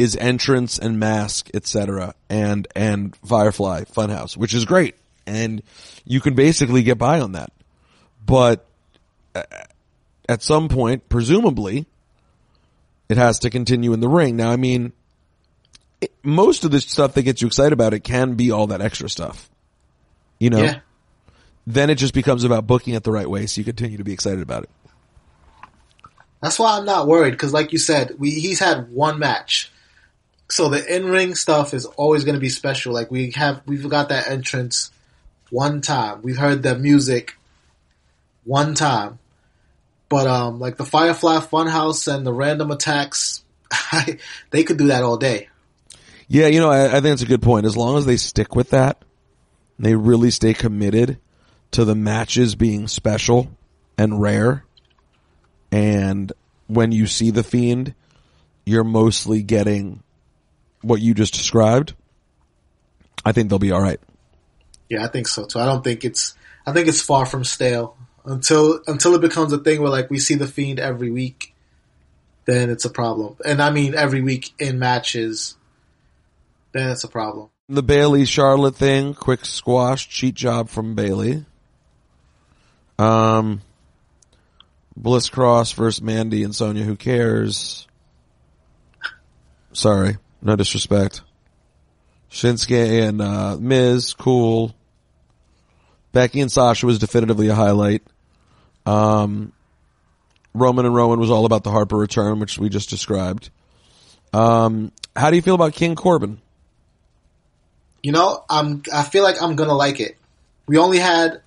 [0.00, 4.94] is entrance and mask, etc., and and Firefly Funhouse, which is great,
[5.26, 5.62] and
[6.06, 7.52] you can basically get by on that.
[8.24, 8.66] But
[9.34, 9.42] uh,
[10.26, 11.84] at some point, presumably,
[13.10, 14.36] it has to continue in the ring.
[14.36, 14.92] Now, I mean,
[16.00, 18.80] it, most of the stuff that gets you excited about it can be all that
[18.80, 19.50] extra stuff.
[20.38, 20.78] You know, yeah.
[21.66, 24.14] then it just becomes about booking it the right way, so you continue to be
[24.14, 24.70] excited about it.
[26.40, 29.70] That's why I'm not worried because, like you said, we he's had one match,
[30.50, 32.92] so the in ring stuff is always going to be special.
[32.92, 34.90] Like we have, we've got that entrance
[35.50, 36.22] one time.
[36.22, 37.36] We've heard the music
[38.44, 39.18] one time,
[40.08, 43.44] but um, like the Firefly Funhouse and the random attacks,
[44.50, 45.48] they could do that all day.
[46.26, 47.66] Yeah, you know, I, I think it's a good point.
[47.66, 49.02] As long as they stick with that,
[49.78, 51.18] They really stay committed
[51.72, 53.50] to the matches being special
[53.96, 54.64] and rare.
[55.72, 56.32] And
[56.66, 57.94] when you see the fiend,
[58.64, 60.02] you're mostly getting
[60.82, 61.94] what you just described.
[63.24, 64.00] I think they'll be all right.
[64.88, 65.58] Yeah, I think so too.
[65.58, 66.34] I don't think it's.
[66.66, 70.18] I think it's far from stale until until it becomes a thing where like we
[70.18, 71.54] see the fiend every week.
[72.46, 75.56] Then it's a problem, and I mean every week in matches.
[76.72, 77.50] Then it's a problem.
[77.68, 81.44] The Bayley Charlotte thing, quick squash, cheat job from Bayley.
[82.98, 83.62] Um,
[84.96, 86.82] Bliss Cross versus Mandy and Sonya.
[86.82, 87.86] Who cares?
[89.72, 91.22] Sorry, no disrespect.
[92.30, 94.74] Shinsuke and uh, Miz, cool.
[96.12, 98.02] Becky and Sasha was definitively a highlight.
[98.86, 99.52] Um,
[100.54, 103.50] Roman and Rowan was all about the Harper return, which we just described.
[104.32, 106.40] Um, how do you feel about King Corbin?
[108.02, 108.82] You know, I'm.
[108.92, 110.16] I feel like I'm gonna like it.
[110.66, 111.42] We only had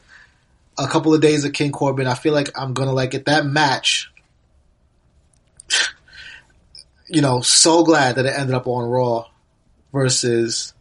[0.77, 2.08] a couple of days of King Corbin.
[2.08, 3.25] I feel like I'm gonna like it.
[3.25, 4.12] That match.
[7.13, 9.28] You know, so glad that it ended up on Raw
[9.93, 10.73] versus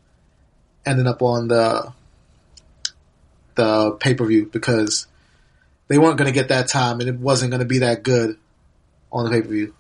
[0.87, 1.93] ending up on the
[3.55, 5.07] the pay per view because
[5.89, 8.39] they weren't going to get that time and it wasn't going to be that good
[9.13, 9.75] on the pay per view.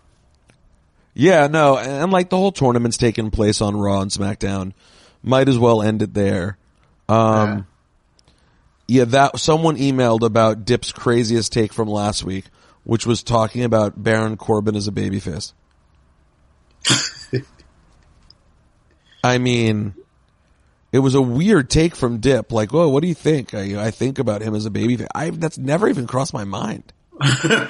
[1.15, 4.73] Yeah, no, and like the whole tournament's taking place on Raw and SmackDown.
[5.23, 6.59] Might as well end it there.
[7.09, 7.67] Um,
[8.89, 9.05] yeah.
[9.05, 12.47] that someone emailed about Dip's craziest take from last week,
[12.85, 15.53] which was talking about Baron Corbin as a babyface.
[19.25, 19.95] I mean,
[20.93, 22.53] it was a weird take from Dip.
[22.53, 23.55] Like, oh, what do you think?
[23.55, 25.07] I, I think about him as a babyface.
[25.15, 26.93] I that's never even crossed my mind.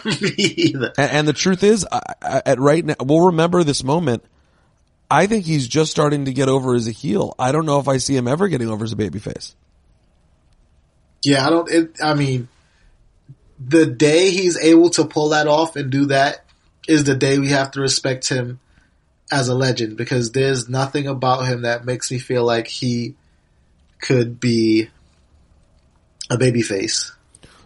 [0.04, 0.92] Me either.
[0.98, 4.24] And, and the truth is, I, I, at right now, we'll remember this moment.
[5.10, 7.34] I think he's just starting to get over as a heel.
[7.38, 9.54] I don't know if I see him ever getting over as a babyface.
[11.22, 11.70] Yeah, I don't.
[11.70, 12.48] It, I mean,
[13.60, 16.44] the day he's able to pull that off and do that
[16.88, 18.58] is the day we have to respect him
[19.32, 23.14] as a legend because there's nothing about him that makes me feel like he
[24.00, 24.90] could be
[26.30, 27.12] a babyface.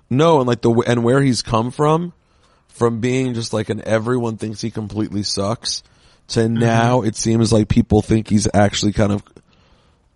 [0.09, 2.13] No, and like the and where he's come from,
[2.69, 5.83] from being just like an everyone thinks he completely sucks
[6.29, 6.55] to mm-hmm.
[6.55, 9.23] now it seems like people think he's actually kind of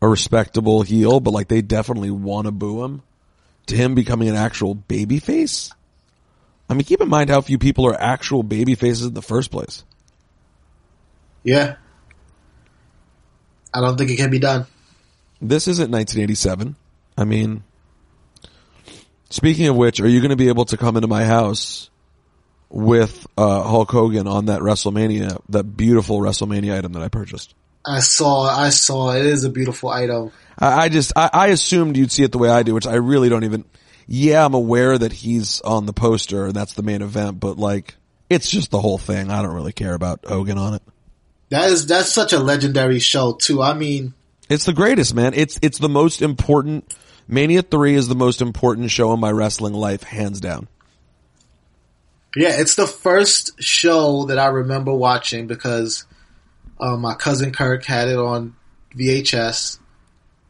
[0.02, 3.02] a respectable heel, but like they definitely want to boo him.
[3.66, 5.72] To him becoming an actual babyface.
[6.68, 9.50] I mean, keep in mind how few people are actual baby faces in the first
[9.50, 9.84] place.
[11.42, 11.76] Yeah,
[13.72, 14.66] I don't think it can be done.
[15.40, 16.76] This isn't 1987.
[17.16, 17.62] I mean,
[19.30, 21.88] speaking of which, are you going to be able to come into my house
[22.68, 27.54] with uh, Hulk Hogan on that WrestleMania, that beautiful WrestleMania item that I purchased?
[27.84, 28.42] I saw.
[28.42, 29.12] I saw.
[29.12, 30.32] It is a beautiful item.
[30.58, 32.96] I, I just, I, I assumed you'd see it the way I do, which I
[32.96, 33.64] really don't even.
[34.06, 37.94] Yeah, I'm aware that he's on the poster and that's the main event, but like,
[38.28, 39.30] it's just the whole thing.
[39.30, 40.82] I don't really care about Hogan on it.
[41.50, 43.60] That is that's such a legendary show too.
[43.62, 44.14] I mean,
[44.48, 45.34] It's the greatest, man.
[45.34, 46.94] It's it's the most important.
[47.28, 50.68] Mania three is the most important show in my wrestling life, hands down.
[52.36, 56.06] Yeah, it's the first show that I remember watching because
[56.78, 58.54] uh, my cousin Kirk had it on
[58.96, 59.78] VHS,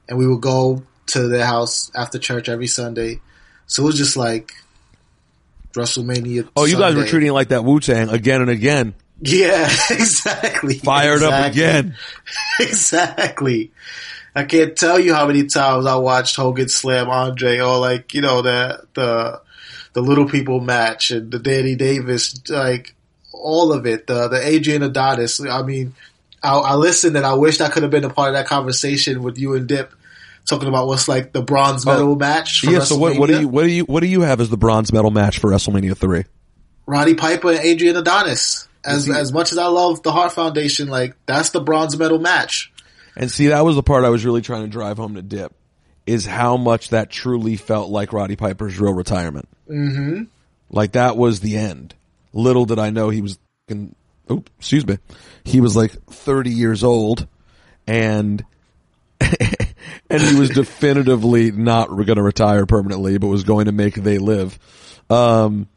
[0.09, 3.21] and we would go to their house after church every Sunday.
[3.67, 4.53] So it was just like
[5.73, 6.49] WrestleMania.
[6.57, 10.75] Oh, you guys were treating it like that Wu Tang again and again, Yeah, exactly.
[10.75, 11.97] fired up again.
[12.61, 13.73] exactly.
[14.35, 18.23] I can't tell you how many times I watched Hogan slam Andre, or like you
[18.23, 19.43] know the the
[19.93, 22.95] the little people match and the Danny Davis, like
[23.33, 24.07] all of it.
[24.07, 25.41] The the Adrian Adonis.
[25.41, 25.95] I mean,
[26.43, 29.23] I, I listened and I wished I could have been a part of that conversation
[29.23, 29.93] with you and Dip,
[30.47, 32.61] talking about what's like the bronze oh, medal match.
[32.61, 32.81] For Oh, Yeah.
[32.81, 34.93] So what, what do you what do you what do you have as the bronze
[34.93, 36.25] medal match for WrestleMania three?
[36.87, 38.69] Roddy Piper and Adrian Adonis.
[38.85, 42.73] As as much as I love the Hart Foundation, like that's the bronze medal match.
[43.17, 45.53] And see, that was the part I was really trying to drive home to Dip,
[46.07, 49.49] is how much that truly felt like Roddy Piper's real retirement.
[49.69, 50.23] Mm-hmm.
[50.71, 51.95] Like that was the end.
[52.33, 53.39] Little did I know he was,
[54.31, 54.99] oh, excuse me,
[55.45, 57.27] he was like 30 years old
[57.87, 58.45] and,
[59.21, 64.19] and he was definitively not going to retire permanently, but was going to make They
[64.19, 64.59] Live.
[65.11, 65.69] Um,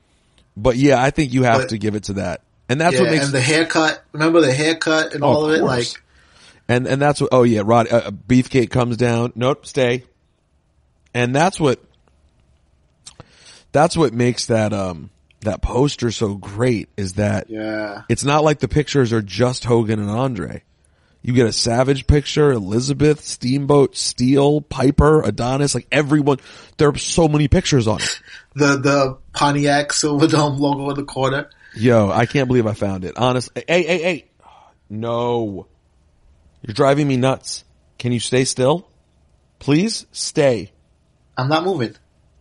[0.55, 2.41] but yeah, I think you have But- to give it to that.
[2.69, 4.03] And that's yeah, what makes and the haircut.
[4.13, 5.63] Remember the haircut and Oh, all of of, it.
[5.63, 5.87] Like
[6.67, 7.29] And and that's what.
[7.31, 7.91] Oh yeah, Rod.
[7.91, 9.33] Uh, Beefcake comes down.
[9.35, 10.03] Nope, stay.
[11.13, 11.79] And that's what.
[13.71, 15.09] That's what makes that um
[15.41, 19.99] that poster so great is that yeah, it's not like the pictures are just Hogan
[19.99, 20.63] and Andre.
[21.21, 26.39] You get a Savage picture, Elizabeth, Steamboat, Steele, Piper, Adonis, like everyone.
[26.77, 28.21] There are so many pictures on it.
[28.55, 31.49] The the Pontiac Silverdome logo in the corner.
[31.75, 33.17] Yo, I can't believe I found it.
[33.17, 33.51] Honest.
[33.55, 34.25] Hey, hey, hey.
[34.89, 35.67] No.
[36.61, 37.63] You're driving me nuts.
[37.97, 38.87] Can you stay still?
[39.59, 40.71] Please stay.
[41.37, 41.95] I'm not moving.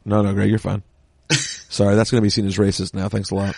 [0.05, 0.83] No, no, Greg, you're fine.
[1.31, 3.09] Sorry, that's going to be seen as racist now.
[3.09, 3.57] Thanks a lot.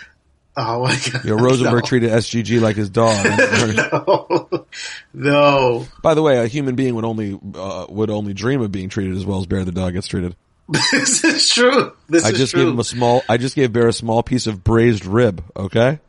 [0.57, 1.25] Oh my god.
[1.25, 1.87] You know, Rosenberg no.
[1.87, 3.25] treated SGG like his dog.
[3.75, 4.67] no.
[5.13, 5.87] no.
[6.01, 9.17] By the way, a human being would only uh, would only dream of being treated
[9.17, 10.35] as well as Bear the dog gets treated.
[10.91, 11.93] This is true.
[12.09, 12.63] This I is just true.
[12.63, 13.21] gave him a small.
[13.29, 15.43] I just gave Bear a small piece of braised rib.
[15.55, 15.99] Okay.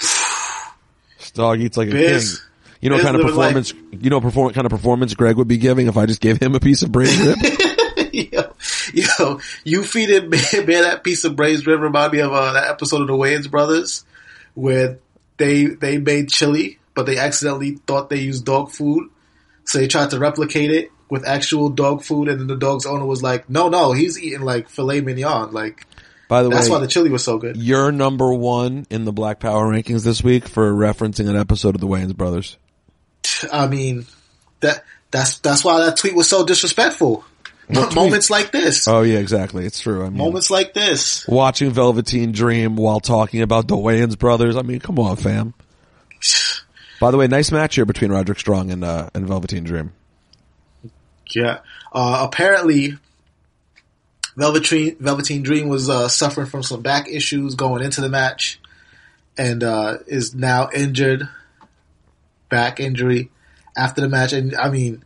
[1.18, 2.48] This dog eats like a Bear's- king.
[2.82, 3.72] You know what kind of performance?
[3.92, 6.56] You know perform, kind of performance Greg would be giving if I just gave him
[6.56, 7.38] a piece of braised rib?
[8.12, 8.54] yo,
[8.92, 12.68] yo, you feeding Bear, Bear that piece of braised rib remind me of uh, that
[12.68, 14.04] episode of the Wayans Brothers
[14.54, 14.98] where
[15.36, 19.08] they they made chili, but they accidentally thought they used dog food,
[19.64, 23.04] so they tried to replicate it with actual dog food, and then the dog's owner
[23.04, 25.86] was like, "No, no, he's eating like filet mignon." Like
[26.26, 27.58] By the that's way, why the chili was so good.
[27.58, 31.82] you're number one in the Black Power rankings this week for referencing an episode of
[31.82, 32.56] the Wayans Brothers.
[33.52, 34.06] I mean,
[34.60, 37.24] that that's that's why that tweet was so disrespectful.
[37.94, 39.66] Moments like this, Oh yeah, exactly.
[39.66, 40.00] It's true.
[40.02, 41.26] I mean, moments like this.
[41.28, 44.56] watching Velveteen Dream while talking about the Wayans brothers.
[44.56, 45.52] I mean, come on, fam.
[47.00, 49.92] By the way, nice match here between Roderick Strong and uh, and Velveteen Dream.
[51.34, 51.60] Yeah.
[51.92, 52.98] Uh, apparently,
[54.36, 58.60] Velveteen Velveteen Dream was uh, suffering from some back issues going into the match,
[59.36, 61.28] and uh, is now injured,
[62.48, 63.30] back injury
[63.76, 64.32] after the match.
[64.32, 65.04] And I mean,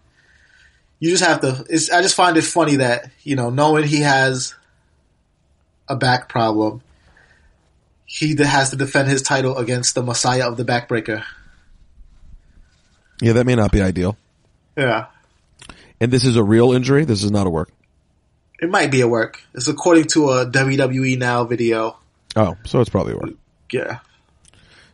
[0.99, 1.65] you just have to.
[1.69, 4.55] It's, I just find it funny that you know, knowing he has
[5.89, 6.83] a back problem,
[8.05, 11.25] he has to defend his title against the Messiah of the Backbreaker.
[13.21, 14.17] Yeah, that may not be ideal.
[14.77, 15.07] Yeah.
[16.01, 17.05] And this is a real injury.
[17.05, 17.71] This is not a work.
[18.61, 19.41] It might be a work.
[19.55, 21.99] It's according to a WWE Now video.
[22.35, 23.31] Oh, so it's probably a work.
[23.73, 23.99] Yeah.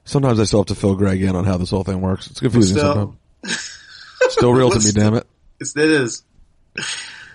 [0.05, 2.29] Sometimes I still have to fill Greg in on how this whole thing works.
[2.31, 3.79] It's confusing Still- sometimes.
[4.29, 5.27] Still real to me, damn it.
[5.61, 6.23] It's, it is.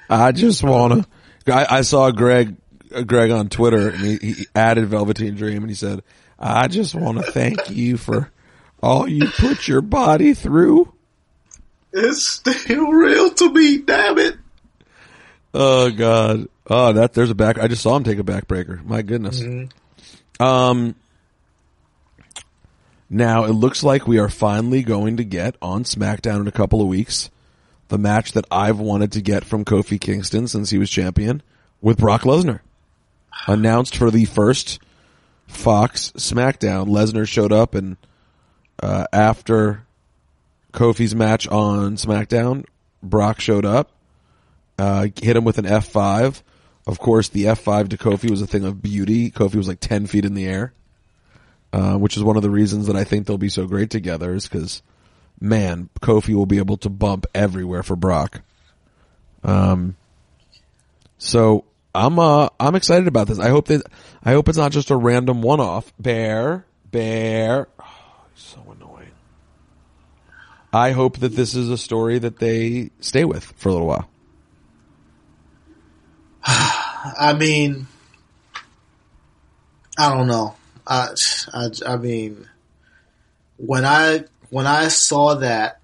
[0.10, 1.06] I just wanna.
[1.48, 2.56] I, I saw Greg,
[2.94, 6.02] uh, Greg on Twitter, and he, he added Velveteen Dream, and he said,
[6.40, 8.32] "I just want to thank you for
[8.82, 10.92] all you put your body through."
[11.98, 14.38] It's still real to me, damn it.
[15.54, 16.48] Oh God!
[16.68, 17.58] Oh, that there's a back.
[17.58, 18.84] I just saw him take a backbreaker.
[18.86, 19.42] My goodness.
[20.40, 20.96] Um.
[23.10, 26.82] Now it looks like we are finally going to get on SmackDown in a couple
[26.82, 27.30] of weeks
[27.88, 31.42] the match that I've wanted to get from Kofi Kingston since he was champion
[31.82, 32.60] with Brock Lesnar.
[33.48, 34.80] Announced for the first
[35.48, 37.98] Fox SmackDown, Lesnar showed up and
[38.82, 39.87] uh, after
[40.78, 42.66] Kofi's match on SmackDown,
[43.02, 43.92] Brock showed up
[44.80, 46.42] uh, hit him with an F5.
[46.86, 49.32] Of course, the F5 to Kofi was a thing of beauty.
[49.32, 50.74] Kofi was like 10 feet in the air,
[51.74, 54.34] uh, which is one of the reasons that I think they'll be so great together
[54.34, 54.82] is because,
[55.40, 58.42] man, Kofi will be able to bump everywhere for Brock.
[59.44, 59.98] Um,
[61.18, 63.40] so I'm, uh, I'm excited about this.
[63.40, 63.82] I hope that,
[64.24, 65.92] I hope it's not just a random one-off.
[66.00, 67.68] Bear, bear.
[70.72, 74.10] I hope that this is a story that they stay with for a little while.
[76.46, 77.88] I mean,
[79.98, 80.56] I don't know.
[80.86, 81.10] I,
[81.54, 82.48] I, I mean,
[83.58, 85.80] when I when I saw that,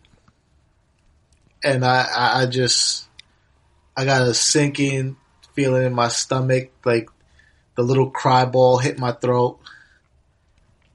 [1.63, 3.07] and I, I, I just
[3.95, 5.17] I got a sinking
[5.53, 7.09] feeling in my stomach, like
[7.75, 9.59] the little cry ball hit my throat.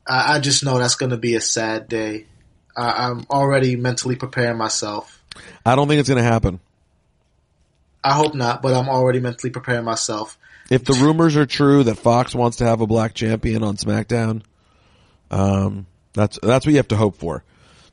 [0.07, 2.27] I, I just know that's going to be a sad day.
[2.77, 5.23] I, I'm already mentally preparing myself.
[5.65, 6.61] I don't think it's going to happen.
[8.03, 10.39] I hope not, but I'm already mentally preparing myself.
[10.71, 14.43] If the rumors are true that Fox wants to have a black champion on SmackDown,
[15.31, 17.43] um, that's that's what you have to hope for.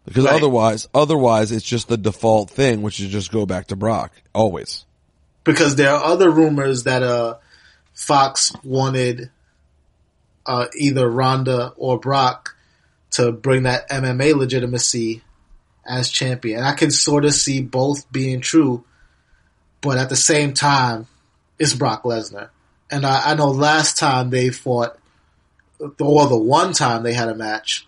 [0.05, 0.35] Because Right.
[0.35, 4.85] otherwise, otherwise it's just the default thing, which is just go back to Brock always.
[5.43, 7.35] because there are other rumors that uh
[7.93, 9.29] Fox wanted
[10.45, 12.54] uh either Ronda or Brock
[13.15, 15.21] to bring that MMA legitimacy
[15.85, 16.57] as champion.
[16.57, 18.83] And I can sort of see both being true,
[19.79, 21.07] but at the same time,
[21.57, 22.49] it's Brock Lesnar.
[22.91, 24.99] And I, I know last time they fought,
[25.79, 27.87] or the one time they had a match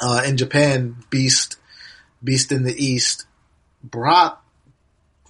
[0.00, 1.58] uh, in Japan, Beast,
[2.24, 3.26] Beast in the East,
[3.84, 4.42] Brock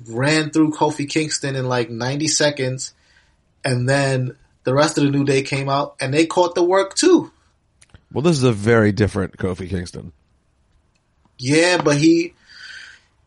[0.09, 2.95] ran through Kofi Kingston in like 90 seconds,
[3.65, 6.95] and then the rest of the New Day came out and they caught the work
[6.95, 7.33] too.
[8.17, 10.11] Well, this is a very different Kofi Kingston.
[11.37, 12.33] Yeah, but he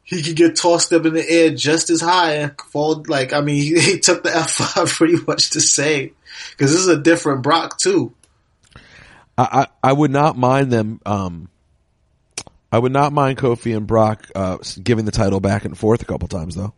[0.02, 3.06] he could get tossed up in the air just as high and fall.
[3.08, 6.16] Like I mean, he, he took the F five pretty much the same
[6.50, 8.16] because this is a different Brock too.
[9.38, 11.02] I, I, I would not mind them.
[11.06, 11.50] Um,
[12.72, 16.06] I would not mind Kofi and Brock uh, giving the title back and forth a
[16.06, 16.74] couple times though.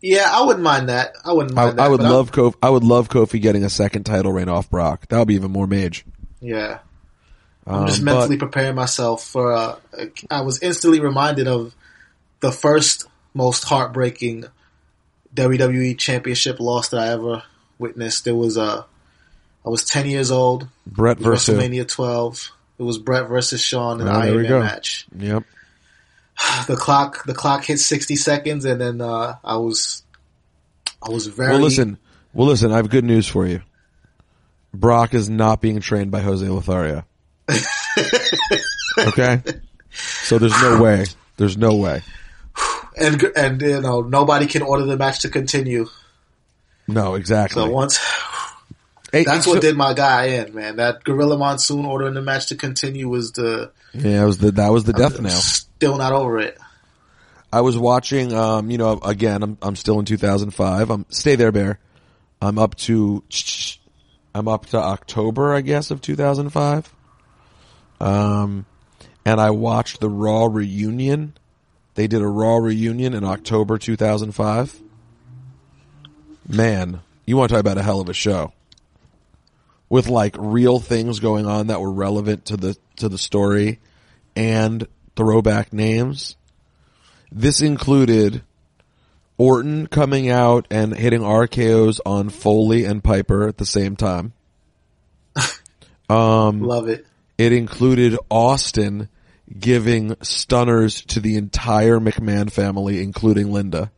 [0.00, 1.16] Yeah, I wouldn't mind that.
[1.22, 1.80] I wouldn't I, that.
[1.80, 2.54] I would love Kofi.
[2.62, 5.06] I would love Kofi getting a second title reign off Brock.
[5.08, 6.06] That would be even more mage.
[6.44, 6.78] Yeah.
[7.66, 9.52] I'm just Um, mentally but- preparing myself for.
[9.52, 9.76] Uh,
[10.30, 11.74] I was instantly reminded of
[12.40, 14.44] the first most heartbreaking
[15.34, 17.42] WWE Championship loss that I ever
[17.78, 18.26] witnessed.
[18.26, 18.82] It was uh,
[19.64, 20.68] I was 10 years old.
[20.86, 21.56] Bret versus.
[21.58, 22.50] WrestleMania 12.
[22.78, 24.60] It was Bret versus Shawn in the Oh, there Iron Man go.
[24.60, 25.06] match.
[25.16, 25.44] Yep.
[26.66, 30.02] The clock, the clock hit 60 seconds, and then uh, I was,
[31.00, 31.52] I was very.
[31.52, 31.96] Well, listen.
[32.32, 32.72] Well, listen.
[32.72, 33.62] I have good news for you.
[34.74, 37.04] Brock is not being trained by Jose Lothario.
[38.98, 39.42] okay.
[40.24, 41.06] So there's no way.
[41.36, 42.02] There's no way.
[42.96, 45.86] and and you know nobody can order the match to continue.
[46.86, 47.62] No, exactly.
[47.62, 47.98] So once
[49.14, 50.76] Hey, That's so- what did my guy in, man.
[50.76, 54.70] That Gorilla Monsoon ordering the match to continue was the Yeah, it was the that
[54.72, 55.30] was the death I'm nail.
[55.32, 56.58] Still not over it.
[57.52, 60.90] I was watching, um, you know, again, I'm, I'm still in 2005.
[60.90, 61.78] I'm, stay there, bear.
[62.42, 63.22] I'm up to,
[64.34, 66.92] I'm up to October, I guess, of 2005.
[68.00, 68.66] Um,
[69.24, 71.34] and I watched the Raw reunion.
[71.94, 74.80] They did a Raw reunion in October 2005.
[76.48, 78.52] Man, you want to talk about a hell of a show.
[79.88, 83.78] With like real things going on that were relevant to the, to the story
[84.34, 86.36] and throwback names.
[87.30, 88.42] This included
[89.36, 94.32] Orton coming out and hitting RKO's on Foley and Piper at the same time.
[96.06, 97.06] Um, Love it.
[97.38, 99.08] it included Austin
[99.58, 103.90] giving stunners to the entire McMahon family, including Linda.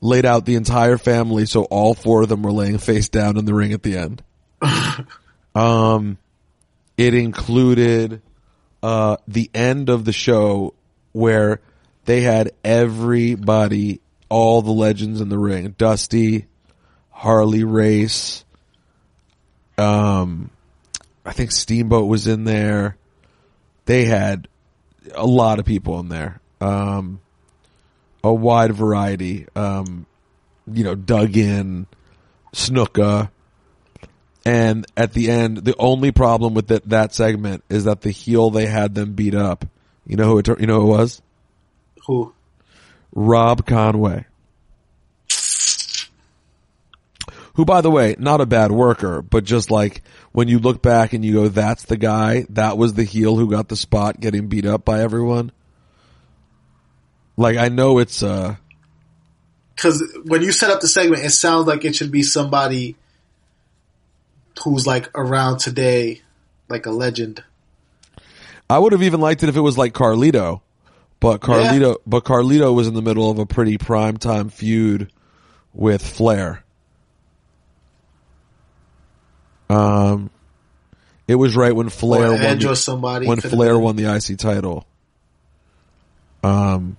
[0.00, 3.46] Laid out the entire family, so all four of them were laying face down in
[3.46, 4.22] the ring at the end.
[5.56, 6.18] um,
[6.96, 8.22] it included
[8.82, 10.74] uh, the end of the show
[11.12, 11.60] where
[12.06, 16.46] they had everybody, all the legends in the ring, Dusty,
[17.10, 18.44] Harley Race,
[19.78, 20.50] um,
[21.24, 22.96] I think Steamboat was in there.
[23.84, 24.48] They had
[25.14, 26.40] a lot of people in there.
[26.60, 27.20] Um,
[28.24, 29.46] a wide variety.
[29.54, 30.06] Um,
[30.72, 31.86] you know, Duggan,
[32.52, 33.30] Snuka.
[34.44, 38.50] And at the end, the only problem with that, that segment is that the heel
[38.50, 39.64] they had them beat up.
[40.06, 41.22] You know who it, you know who it was?
[42.06, 42.32] Who?
[43.12, 44.26] Rob Conway.
[47.54, 50.02] Who, by the way, not a bad worker, but just like
[50.32, 53.50] when you look back and you go, that's the guy, that was the heel who
[53.50, 55.52] got the spot getting beat up by everyone.
[57.38, 58.56] Like, I know it's, uh,
[59.74, 62.96] Because when you set up the segment, it sounds like it should be somebody
[64.62, 66.20] who's like around today,
[66.68, 67.42] like a legend.
[68.68, 70.60] I would have even liked it if it was like Carlito,
[71.20, 75.10] but Carlito, but Carlito was in the middle of a pretty prime time feud
[75.74, 76.62] with Flair.
[79.68, 80.30] Um,
[81.26, 82.62] it was right when Flair Or won the-
[83.28, 84.86] when Flair won the IC title.
[86.44, 86.96] Um,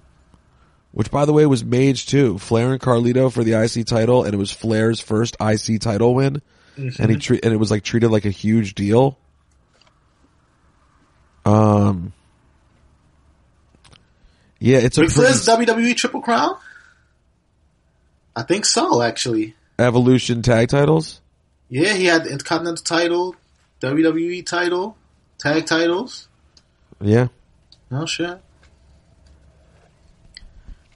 [0.91, 2.37] which by the way was Mage too.
[2.37, 6.41] Flair and Carlito for the IC title, and it was Flair's first IC title win,
[6.99, 9.17] and he tre- and it was like treated like a huge deal.
[11.45, 12.11] Um,
[14.59, 16.55] yeah, it's a Ric Flair's pretty WWE Triple Crown?
[18.35, 19.55] I think so, actually.
[19.79, 21.21] evolution tag titles.
[21.69, 23.35] Yeah, he had the Intercontinental title,
[23.81, 24.97] WWE title,
[25.37, 26.27] tag titles.
[27.01, 27.27] Yeah,
[27.91, 28.29] Oh shit.
[28.29, 28.39] I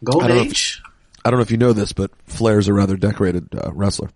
[0.03, 0.81] Gold don't know if- Age.
[1.23, 4.09] I don't know if you know this, but Flair's a rather decorated uh, wrestler.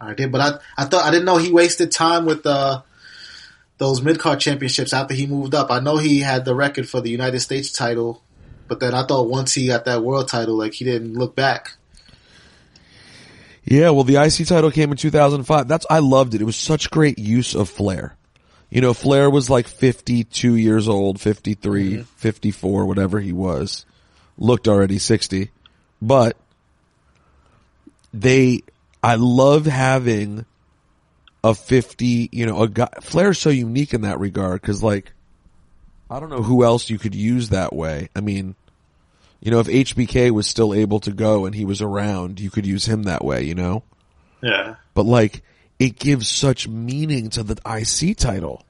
[0.00, 2.82] I did, but I I thought I didn't know he wasted time with uh
[3.78, 5.70] those mid card championships after he moved up.
[5.70, 8.20] I know he had the record for the United States title,
[8.68, 11.72] but then I thought once he got that world title, like he didn't look back.
[13.64, 15.68] Yeah, well, the IC title came in 2005.
[15.68, 16.40] That's I loved it.
[16.40, 18.16] It was such great use of Flair.
[18.70, 22.02] You know, Flair was like 52 years old, 53, mm-hmm.
[22.02, 23.86] 54, whatever he was.
[24.36, 25.50] Looked already 60.
[26.00, 26.36] But
[28.12, 28.62] they
[29.02, 30.44] I love having
[31.44, 35.12] a 50, you know, a guy Flair's so unique in that regard cuz like
[36.10, 38.08] I don't know who else you could use that way.
[38.16, 38.54] I mean,
[39.40, 42.66] you know, if HBK was still able to go and he was around, you could
[42.66, 43.82] use him that way, you know?
[44.42, 44.76] Yeah.
[44.94, 45.42] But like,
[45.78, 48.64] it gives such meaning to the IC title.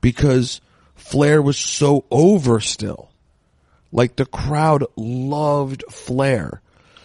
[0.00, 0.60] because
[0.94, 3.10] Flair was so over still.
[3.92, 6.62] Like the crowd loved Flair.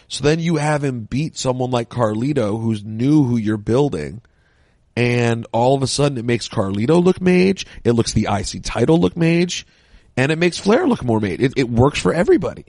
[0.08, 4.22] So then you have him beat someone like Carlito who's knew who you're building.
[4.96, 7.66] And all of a sudden it makes Carlito look mage.
[7.84, 9.66] It looks the IC title look mage.
[10.18, 11.42] And it makes Flair look more mage.
[11.42, 12.66] It, it works for everybody.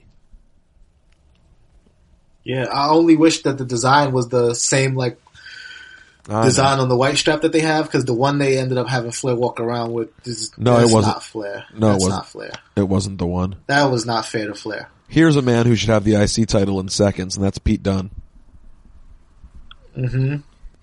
[2.43, 5.19] Yeah, I only wish that the design was the same like
[6.29, 8.87] I design on the white strap that they have because the one they ended up
[8.87, 11.05] having Flair walk around with is No, it wasn't.
[11.07, 11.65] not Flair.
[11.73, 12.11] No, it wasn't.
[12.11, 12.51] not Flair.
[12.75, 13.55] It wasn't the one.
[13.67, 14.89] That was not fair to Flair.
[15.09, 18.11] Here's a man who should have the IC title in seconds, and that's Pete Dunne.
[19.97, 20.37] Mm-hmm.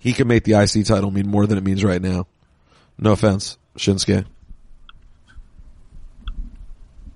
[0.05, 2.27] He can make the IC title mean more than it means right now.
[2.99, 4.23] No offense, Shinsuke.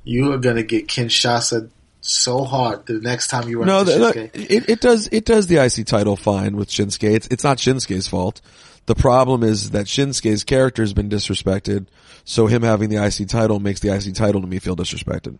[0.03, 1.69] You are gonna get Kinshasa
[2.01, 4.33] so hard the next time you run No, into Shinsuke.
[4.33, 7.13] th- it, it does it does the IC title fine with Shinsuke.
[7.13, 8.41] It's it's not Shinsuke's fault.
[8.87, 11.85] The problem is that Shinsuke's character has been disrespected,
[12.25, 15.37] so him having the IC title makes the IC title to me feel disrespected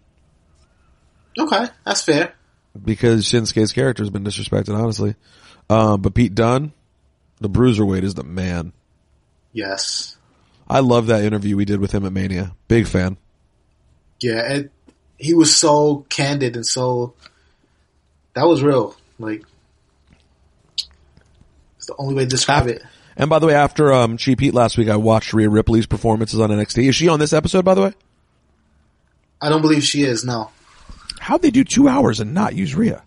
[1.40, 2.36] Okay, that's fair.
[2.86, 5.16] because Shinsuke's character has been disrespected, honestly.
[5.68, 6.74] Um, but Pete Dunne,
[7.40, 8.74] the bruiserweight, is the man.
[9.54, 10.18] Yes.
[10.70, 12.56] I love that interview we did with him at Mania.
[12.68, 13.18] Big fan.
[14.20, 14.72] Yeah, it,
[15.18, 17.14] he was so candid and so
[18.34, 18.96] that was real.
[19.18, 19.44] Like
[21.78, 22.84] it's the only way to describe it.
[23.18, 26.40] And by the way, after um, Cheap Heat last week, I watched Rhea Ripley's performances
[26.40, 26.88] on NXT.
[26.88, 27.94] Is she on this episode, by the way?
[29.42, 30.24] I don't believe she is.
[30.24, 30.52] No,
[31.20, 33.04] How'd they do two hours and not use Rhea?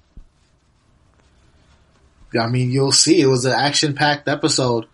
[2.40, 3.20] I mean you'll see.
[3.20, 4.86] It was an action packed episode.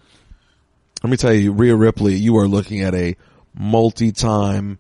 [1.03, 3.17] Let me tell you, Rhea Ripley, you are looking at a
[3.55, 4.79] multi-time,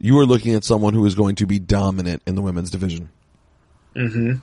[0.00, 3.10] you are looking at someone who is going to be dominant in the women's division.
[3.94, 4.34] Mm-hmm.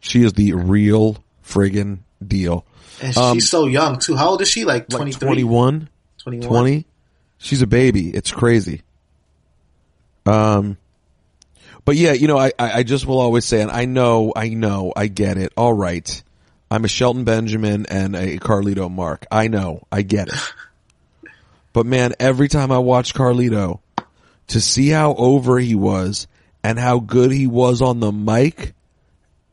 [0.00, 2.66] She is the real friggin' deal.
[3.00, 4.16] And Um, she's so young too.
[4.16, 4.64] How old is she?
[4.64, 5.26] Like Like 23?
[5.26, 6.48] 21, 21?
[6.48, 6.86] 20.
[7.38, 8.10] She's a baby.
[8.10, 8.82] It's crazy.
[10.26, 10.76] Um,
[11.84, 14.92] but yeah, you know, I, I just will always say, and I know, I know,
[14.96, 15.52] I get it.
[15.56, 16.22] All right.
[16.70, 19.26] I'm a Shelton Benjamin and a Carlito Mark.
[19.30, 20.54] I know, I get it.
[21.72, 23.80] but man, every time I watch Carlito,
[24.48, 26.26] to see how over he was
[26.62, 28.74] and how good he was on the mic,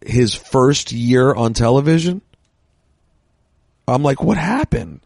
[0.06, 2.22] his first year on television,
[3.88, 5.02] I'm like, what happened?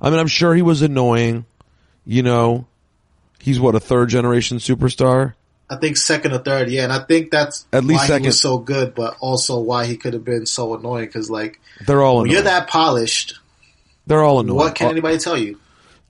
[0.00, 1.44] I mean, I'm sure he was annoying.
[2.06, 2.66] You know,
[3.38, 5.34] he's what a third generation superstar.
[5.70, 8.22] I think second or third, yeah, and I think that's At least why second.
[8.24, 11.06] he was so good, but also why he could have been so annoying.
[11.06, 12.32] Because like They're all annoying.
[12.32, 13.38] you're that polished,
[14.06, 14.58] They're all annoying.
[14.58, 15.58] what can anybody tell you?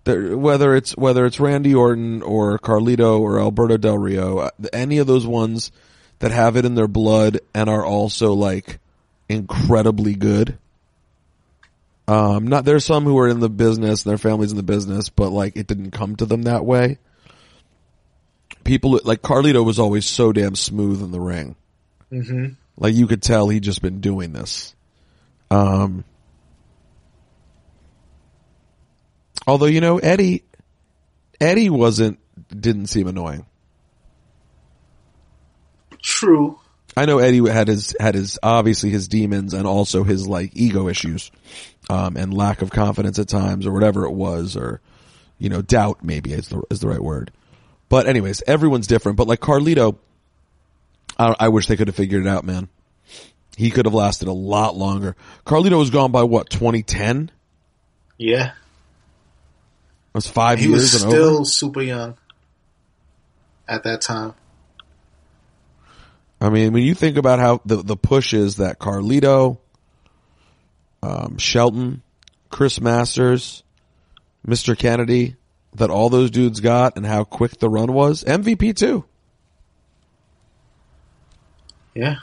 [0.04, 4.98] They're- whether it's whether it's Randy Orton or Carlito or Alberto Del Rio, uh, any
[4.98, 5.70] of those ones
[6.18, 8.80] that have it in their blood and are also like
[9.28, 10.58] incredibly good.
[12.06, 15.08] Um, not there's some who are in the business and their families in the business,
[15.08, 16.98] but like it didn't come to them that way.
[18.64, 21.56] People like Carlito was always so damn smooth in the ring.
[22.10, 24.74] hmm Like you could tell he'd just been doing this.
[25.50, 26.04] Um,
[29.46, 30.44] although you know Eddie,
[31.40, 33.46] Eddie wasn't didn't seem annoying.
[36.02, 36.58] True.
[36.96, 40.88] I know Eddie had his had his obviously his demons and also his like ego
[40.88, 41.30] issues,
[41.90, 44.80] um, and lack of confidence at times or whatever it was, or
[45.38, 47.32] you know doubt maybe is the is the right word.
[47.94, 49.16] But anyways, everyone's different.
[49.18, 49.96] But like Carlito,
[51.16, 52.68] I, I wish they could have figured it out, man.
[53.56, 55.14] He could have lasted a lot longer.
[55.46, 57.30] Carlito was gone by what 2010.
[58.18, 58.52] Yeah, It
[60.12, 61.44] was five he years was and still over.
[61.44, 62.16] super young
[63.68, 64.34] at that time.
[66.40, 69.58] I mean, when you think about how the the push is that Carlito,
[71.00, 72.02] um, Shelton,
[72.50, 73.62] Chris Masters,
[74.44, 74.76] Mr.
[74.76, 75.36] Kennedy,
[75.74, 78.24] that all those dudes got, and how quick the run was.
[78.24, 79.04] MVP too.
[81.94, 82.16] Yeah,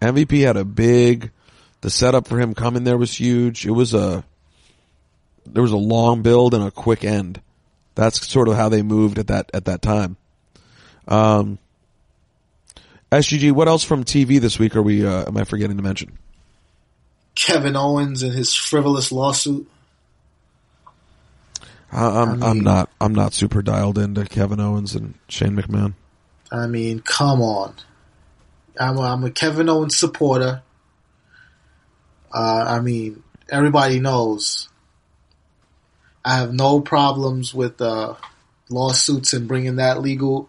[0.00, 1.30] MVP had a big.
[1.80, 3.66] The setup for him coming there was huge.
[3.66, 4.24] It was a.
[5.44, 7.40] There was a long build and a quick end.
[7.94, 10.16] That's sort of how they moved at that at that time.
[11.08, 11.58] Um.
[13.10, 15.06] SGG, what else from TV this week are we?
[15.06, 16.16] Uh, am I forgetting to mention?
[17.34, 19.68] Kevin Owens and his frivolous lawsuit.
[21.92, 25.94] I, I'm I I'm not I'm not super dialed into Kevin Owens and Shane McMahon.
[26.50, 27.74] I mean, come on.
[28.78, 30.62] I'm a, I'm a Kevin Owens supporter.
[32.32, 34.68] Uh, I mean, everybody knows.
[36.24, 38.14] I have no problems with uh,
[38.70, 40.48] lawsuits and bringing that legal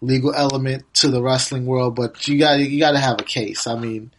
[0.00, 3.66] legal element to the wrestling world, but you got you got to have a case.
[3.66, 4.10] I mean,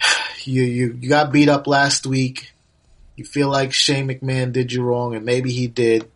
[0.44, 2.52] you you you got beat up last week.
[3.18, 6.08] You feel like Shane McMahon did you wrong, and maybe he did.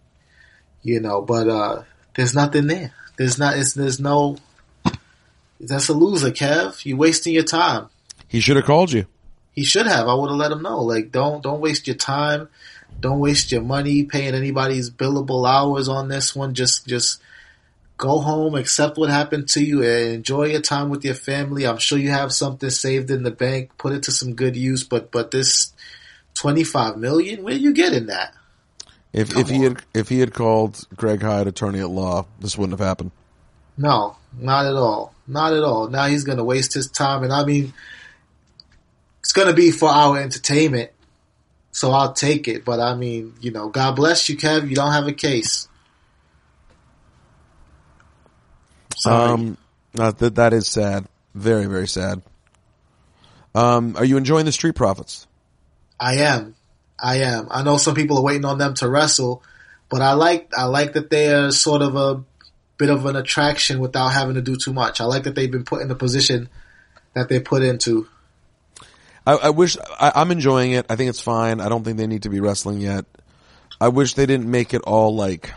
[0.82, 1.82] You know, but uh
[2.14, 2.92] there's nothing there.
[3.16, 3.57] There's not.
[3.57, 4.36] It's, there's no.
[5.59, 6.84] That's a loser, Kev.
[6.84, 7.88] You're wasting your time.
[8.28, 9.07] He should have called you.
[9.50, 10.07] He should have.
[10.07, 10.80] I would have let him know.
[10.80, 12.48] Like, don't don't waste your time.
[13.00, 16.55] Don't waste your money paying anybody's billable hours on this one.
[16.55, 17.20] Just just
[17.96, 21.66] go home, accept what happened to you, and enjoy your time with your family.
[21.66, 23.72] I'm sure you have something saved in the bank.
[23.76, 24.84] Put it to some good use.
[24.84, 25.72] But but this
[26.35, 28.35] twenty five million, where you getting that?
[29.12, 32.78] If if he had if he had called Greg Hyde, attorney at law, this wouldn't
[32.78, 33.11] have happened.
[33.76, 35.14] No, not at all.
[35.26, 35.89] Not at all.
[35.89, 37.22] Now he's going to waste his time.
[37.22, 37.72] And I mean,
[39.20, 40.91] it's going to be for our entertainment.
[41.72, 42.64] So I'll take it.
[42.64, 44.68] But I mean, you know, God bless you, Kev.
[44.68, 45.68] You don't have a case.
[48.97, 49.33] Sorry.
[49.33, 49.59] Um,
[49.95, 51.07] that that is sad.
[51.35, 52.22] Very very sad.
[53.55, 55.26] Um, are you enjoying the Street Profits?
[56.03, 56.57] I am.
[56.98, 57.46] I am.
[57.48, 59.44] I know some people are waiting on them to wrestle,
[59.88, 62.24] but I like I like that they are sort of a
[62.76, 65.00] bit of an attraction without having to do too much.
[65.00, 66.48] I like that they've been put in the position
[67.14, 68.09] that they put into.
[69.24, 70.86] I, I wish I, I'm enjoying it.
[70.90, 71.61] I think it's fine.
[71.61, 73.05] I don't think they need to be wrestling yet.
[73.80, 75.53] I wish they didn't make it all like.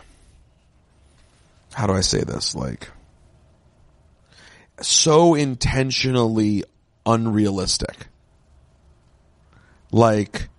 [1.72, 2.54] How do I say this?
[2.54, 2.88] Like,
[4.80, 6.62] so intentionally
[7.04, 8.06] unrealistic.
[9.96, 10.50] Like,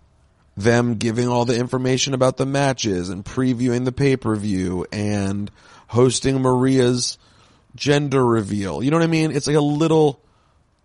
[0.55, 5.51] them giving all the information about the matches and previewing the pay per view and
[5.87, 7.19] hosting Maria's
[7.75, 8.81] gender reveal.
[8.81, 9.31] You know what I mean?
[9.31, 10.19] It's like a little.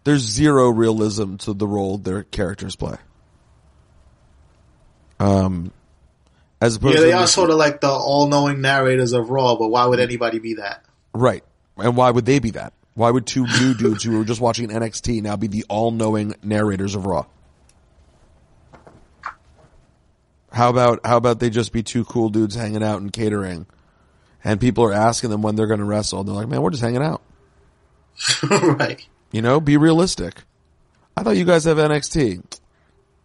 [0.05, 2.97] There's zero realism to the role their characters play.
[5.19, 5.73] Um,
[6.61, 9.87] as opposed Yeah, they are sort of like the all-knowing narrators of Raw, but why
[9.87, 10.85] would anybody be that?
[11.15, 11.45] right.
[11.79, 12.75] And why would they be that?
[12.95, 16.95] Why would two new dudes who were just watching NXT now be the all-knowing narrators
[16.95, 17.25] of Raw?
[20.53, 23.67] How about how about they just be two cool dudes hanging out and catering,
[24.45, 26.71] and people are asking them when they're going to wrestle, and they're like, "Man, we're
[26.71, 27.23] just hanging out."
[28.51, 29.05] right.
[29.31, 30.35] You know, be realistic.
[31.17, 32.43] I thought you guys have NXT.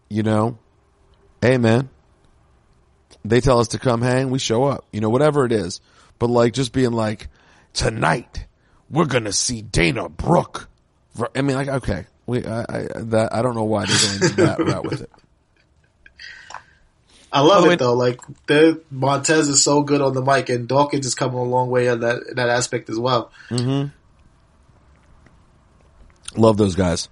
[0.09, 0.57] You know,
[1.41, 1.89] hey man,
[3.25, 4.86] they tell us to come hang, we show up.
[4.93, 5.82] You know, whatever it is.
[6.19, 7.28] But like, just being like,
[7.73, 8.47] tonight
[8.89, 10.69] we're gonna see Dana Brooke.
[11.36, 14.59] I mean, like, okay, we, I, I, that I don't know why they're going that
[14.65, 15.11] route with it.
[17.32, 17.93] I love the it though.
[17.93, 21.69] Like the Montez is so good on the mic, and Dawkins is coming a long
[21.69, 23.32] way in that in that aspect as well.
[26.36, 27.09] Love those guys.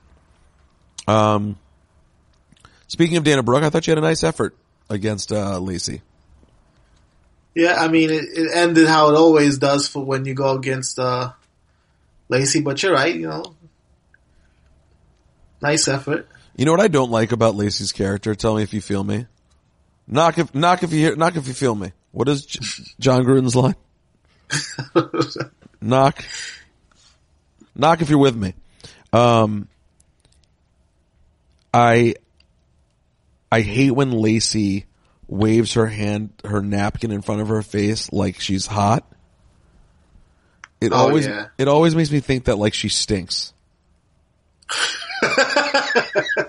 [1.08, 1.58] Um,
[2.88, 4.56] speaking of Dana Brooke, I thought you had a nice effort
[4.90, 6.02] against uh, Lacey.
[7.54, 11.00] Yeah, I mean, it, it ended how it always does for when you go against
[11.00, 11.32] uh,
[12.30, 12.62] Lacey.
[12.62, 13.56] But you're right, you know,
[15.62, 16.28] nice effort.
[16.56, 18.36] You know what I don't like about Lacey's character?
[18.36, 19.26] Tell me if you feel me.
[20.08, 21.92] Knock if knock if you hear knock if you feel me.
[22.12, 22.46] What is
[23.00, 23.76] Jon Gruden's line?
[25.82, 26.24] knock,
[27.76, 28.54] knock if you're with me.
[29.12, 29.68] Um,
[31.74, 32.16] I
[33.52, 34.86] I hate when Lacey
[35.28, 39.12] waves her hand, her napkin in front of her face like she's hot.
[40.80, 41.48] It Oh, always yeah.
[41.58, 43.54] it always makes me think that like she stinks.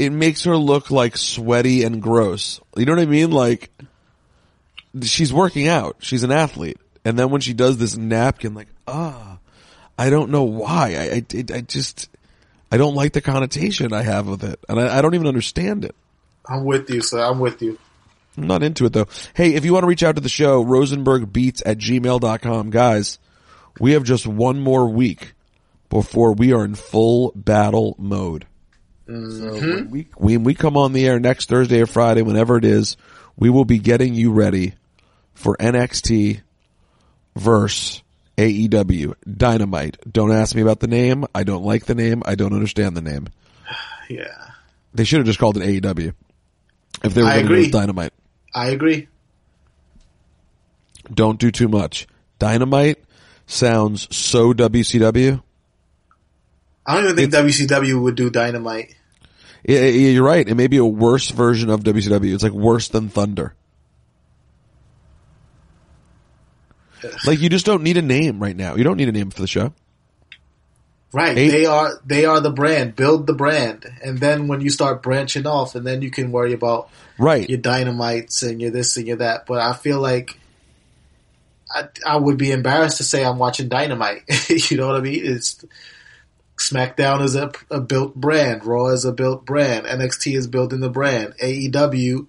[0.00, 2.60] it makes her look like sweaty and gross.
[2.76, 3.30] You know what I mean?
[3.30, 3.70] Like
[5.02, 5.96] she's working out.
[6.00, 6.78] She's an athlete.
[7.04, 9.38] And then when she does this napkin, like, ah,
[9.98, 10.94] I don't know why.
[10.94, 12.08] I, I, it- I just,
[12.72, 14.58] I don't like the connotation I have with it.
[14.68, 15.94] And I, I don't even understand it.
[16.46, 17.22] I'm with you, sir.
[17.22, 17.78] I'm with you.
[18.36, 19.08] I'm not into it though.
[19.34, 22.70] Hey, if you want to reach out to the show, rosenbergbeats at gmail.com.
[22.70, 23.18] Guys,
[23.78, 25.32] we have just one more week
[25.88, 28.46] before we are in full battle mode.
[29.10, 29.70] So mm-hmm.
[29.70, 32.96] when we, when we come on the air next Thursday or Friday, whenever it is,
[33.36, 34.74] we will be getting you ready
[35.34, 36.42] for NXT
[37.34, 38.02] versus
[38.38, 39.96] AEW Dynamite.
[40.10, 41.24] Don't ask me about the name.
[41.34, 42.22] I don't like the name.
[42.24, 43.28] I don't understand the name.
[44.08, 44.50] Yeah,
[44.92, 46.12] They should have just called it AEW
[47.04, 47.70] if they were going to do.
[47.70, 48.12] Dynamite.
[48.52, 49.06] I agree.
[51.14, 52.08] Don't do too much.
[52.40, 52.98] Dynamite
[53.46, 55.40] sounds so WCW.
[56.84, 58.96] I don't even think WCW would do Dynamite.
[59.64, 60.48] Yeah, yeah, you're right.
[60.48, 62.32] It may be a worse version of WCW.
[62.34, 63.54] It's like worse than Thunder.
[67.26, 68.74] Like you just don't need a name right now.
[68.76, 69.72] You don't need a name for the show.
[71.12, 71.36] Right.
[71.36, 72.94] Eight- They are they are the brand.
[72.94, 73.86] Build the brand.
[74.04, 77.48] And then when you start branching off and then you can worry about Right.
[77.48, 79.46] your dynamites and your this and your that.
[79.46, 80.38] But I feel like
[81.74, 84.22] I, I would be embarrassed to say I'm watching Dynamite.
[84.70, 85.20] you know what I mean?
[85.24, 85.64] It's
[86.60, 88.64] SmackDown is a, a built brand.
[88.66, 89.86] Raw is a built brand.
[89.86, 91.34] NXT is building the brand.
[91.42, 92.26] AEW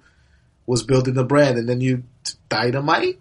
[0.65, 2.03] was building the brand, and then you
[2.47, 3.19] Dynamite.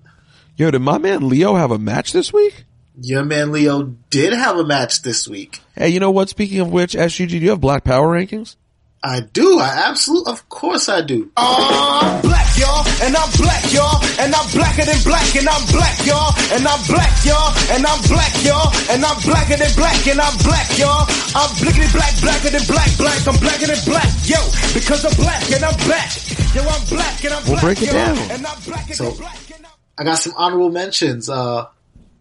[0.56, 2.64] Yo, did my man Lio have a match this week?
[3.00, 5.61] Your man Lio did have a match this week.
[5.74, 6.28] Hey, you know what?
[6.28, 8.56] Speaking of which, SUG, do you have Black Power rankings?
[9.03, 9.59] I do.
[9.59, 11.32] I absolutely, of course I do.
[11.36, 15.96] I'm black, y'all, and I'm black, y'all, and I'm blacker than black, and I'm black,
[16.05, 20.20] y'all, and I'm black, y'all, and I'm black, y'all, and I'm blacker than black, and
[20.20, 21.09] I'm black, y'all.
[21.32, 24.36] I'm blickety black, blacker than black, black, I'm blacker than black, yo,
[24.76, 26.11] because I'm black and I'm back.
[26.53, 28.18] Yo, I'm black and I'm We'll black, break it yo, down.
[28.36, 31.28] and I'm blacker So- than black, and I'm I got some honorable mentions.
[31.30, 31.66] Uh,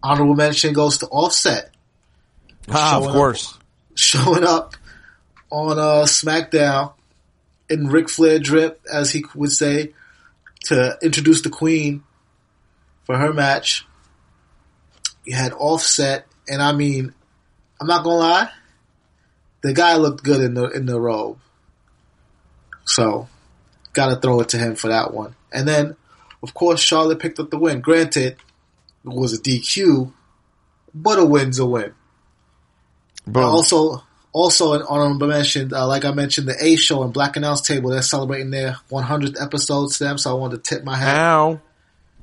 [0.04, 1.72] honorable mention goes to Offset
[2.72, 3.16] Ah, Showing of up.
[3.16, 3.58] course.
[3.96, 4.76] showing up
[5.50, 6.94] on uh, SmackDown
[7.70, 9.94] in Ric Flair drip, as he would say,
[10.66, 12.04] to introduce the Queen
[13.04, 13.86] for her match.
[15.26, 17.14] You had Offset, and I mean,
[17.80, 18.50] I'm not gonna lie,
[19.62, 21.38] the guy looked good in the in the robe.
[22.86, 23.28] So,
[23.94, 25.36] gotta throw it to him for that one.
[25.52, 25.96] And then,
[26.42, 27.82] of course, Charlotte picked up the win.
[27.82, 28.38] Granted, it
[29.04, 30.12] was a DQ,
[30.94, 31.94] but a win's a win.
[33.28, 33.44] Boom.
[33.44, 37.62] Also, also an honorable mention, uh, like I mentioned, the A Show and Black Announce
[37.62, 41.18] Table, they're celebrating their 100th episode to them, so I wanted to tip my hat,
[41.18, 41.62] Ow.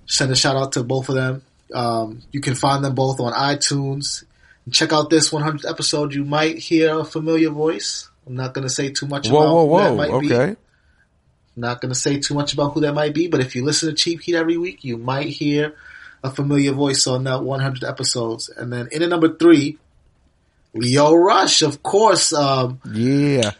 [0.07, 1.43] send a shout out to both of them.
[1.73, 4.25] Um, you can find them both on iTunes.
[4.71, 6.15] Check out this 100th episode.
[6.15, 8.09] You might hear a familiar voice.
[8.27, 10.19] I'm not going to say too much Whoa, about whoa, who that whoa.
[10.19, 10.35] might be.
[10.35, 10.57] Okay.
[11.55, 13.89] Not going to say too much about who that might be, but if you listen
[13.89, 15.75] to Cheap Heat every week, you might hear
[16.23, 18.49] a familiar voice on that 100 episodes.
[18.49, 19.79] And then in at number three,
[20.77, 22.33] Lio Rush, of course.
[22.33, 23.53] Um, Yeah.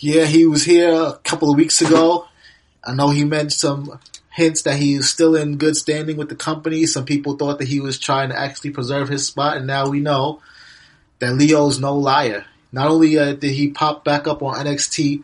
[0.00, 2.26] yeah, he was here a couple of weeks ago.
[2.82, 3.98] I know he meant some
[4.30, 6.86] hints that he is still in good standing with the company.
[6.86, 10.00] Some people thought that he was trying to actually preserve his spot, and now we
[10.00, 10.40] know
[11.20, 12.44] that Lio's no liar.
[12.72, 15.22] Not only uh, did he pop back up on NXT,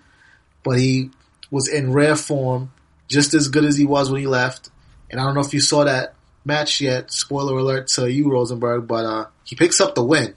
[0.63, 1.11] but he
[1.51, 2.71] was in rare form,
[3.09, 4.71] just as good as he was when he left.
[5.11, 6.15] And I don't know if you saw that
[6.45, 7.11] match yet.
[7.11, 10.35] Spoiler alert to you, Rosenberg, but uh, he picks up the win.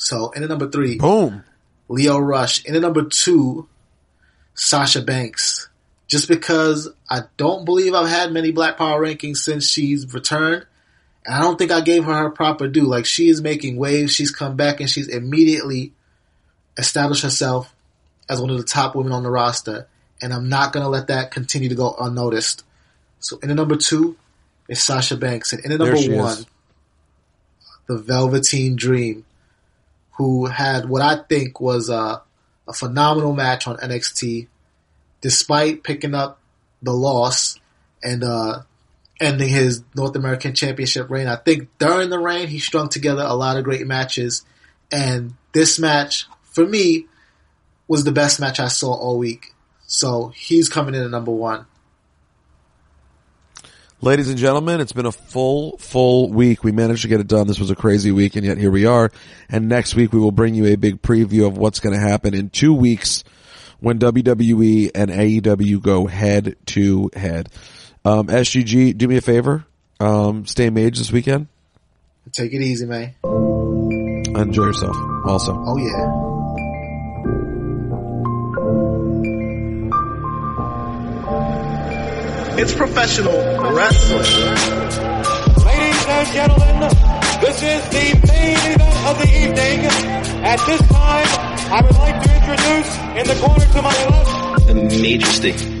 [0.00, 1.44] So in the number three, Boom.
[1.88, 2.64] Lio Rush.
[2.64, 3.68] In the number two,
[4.54, 5.68] Sasha Banks.
[6.08, 10.66] Just because I don't believe I've had many Black Power rankings since she's returned.
[11.24, 12.86] And I don't think I gave her her proper due.
[12.86, 14.12] Like she is making waves.
[14.12, 15.92] She's come back and she's immediately
[16.78, 17.72] established herself
[18.28, 19.86] as one of the top women on the roster.
[20.22, 22.64] And I'm not going to let that continue to go unnoticed.
[23.20, 24.16] So in the number two
[24.66, 25.52] is Sasha Banks.
[25.52, 26.46] And in the number one, is.
[27.86, 29.26] the Velveteen Dream
[30.20, 32.20] who had what I think was a,
[32.68, 34.48] a phenomenal match on NXT,
[35.22, 36.38] despite picking up
[36.82, 37.58] the loss
[38.02, 38.60] and uh,
[39.18, 41.26] ending his North American Championship reign.
[41.26, 44.44] I think during the reign, he strung together a lot of great matches,
[44.92, 47.06] and this match, for me,
[47.88, 49.54] was the best match I saw all week.
[49.86, 51.64] So he's coming in at number one.
[54.02, 56.64] Ladies and gentlemen, it's been a full, full week.
[56.64, 57.46] We managed to get it done.
[57.46, 59.12] This was a crazy week and yet here we are.
[59.50, 62.32] And next week we will bring you a big preview of what's going to happen
[62.32, 63.24] in two weeks
[63.78, 67.50] when WWE and AEW go head to head.
[68.02, 69.66] Um, SGG, do me a favor.
[70.00, 71.48] Um, stay mage this weekend.
[72.32, 73.14] Take it easy, man.
[74.34, 74.96] Enjoy yourself
[75.26, 75.52] also.
[75.66, 76.29] Oh yeah.
[82.62, 83.32] It's professional
[83.72, 84.20] wrestling.
[85.64, 86.90] Ladies and gentlemen,
[87.40, 89.86] this is the main event of the evening.
[90.44, 91.26] At this time,
[91.72, 95.80] I would like to introduce in the corner to my left, The majesty.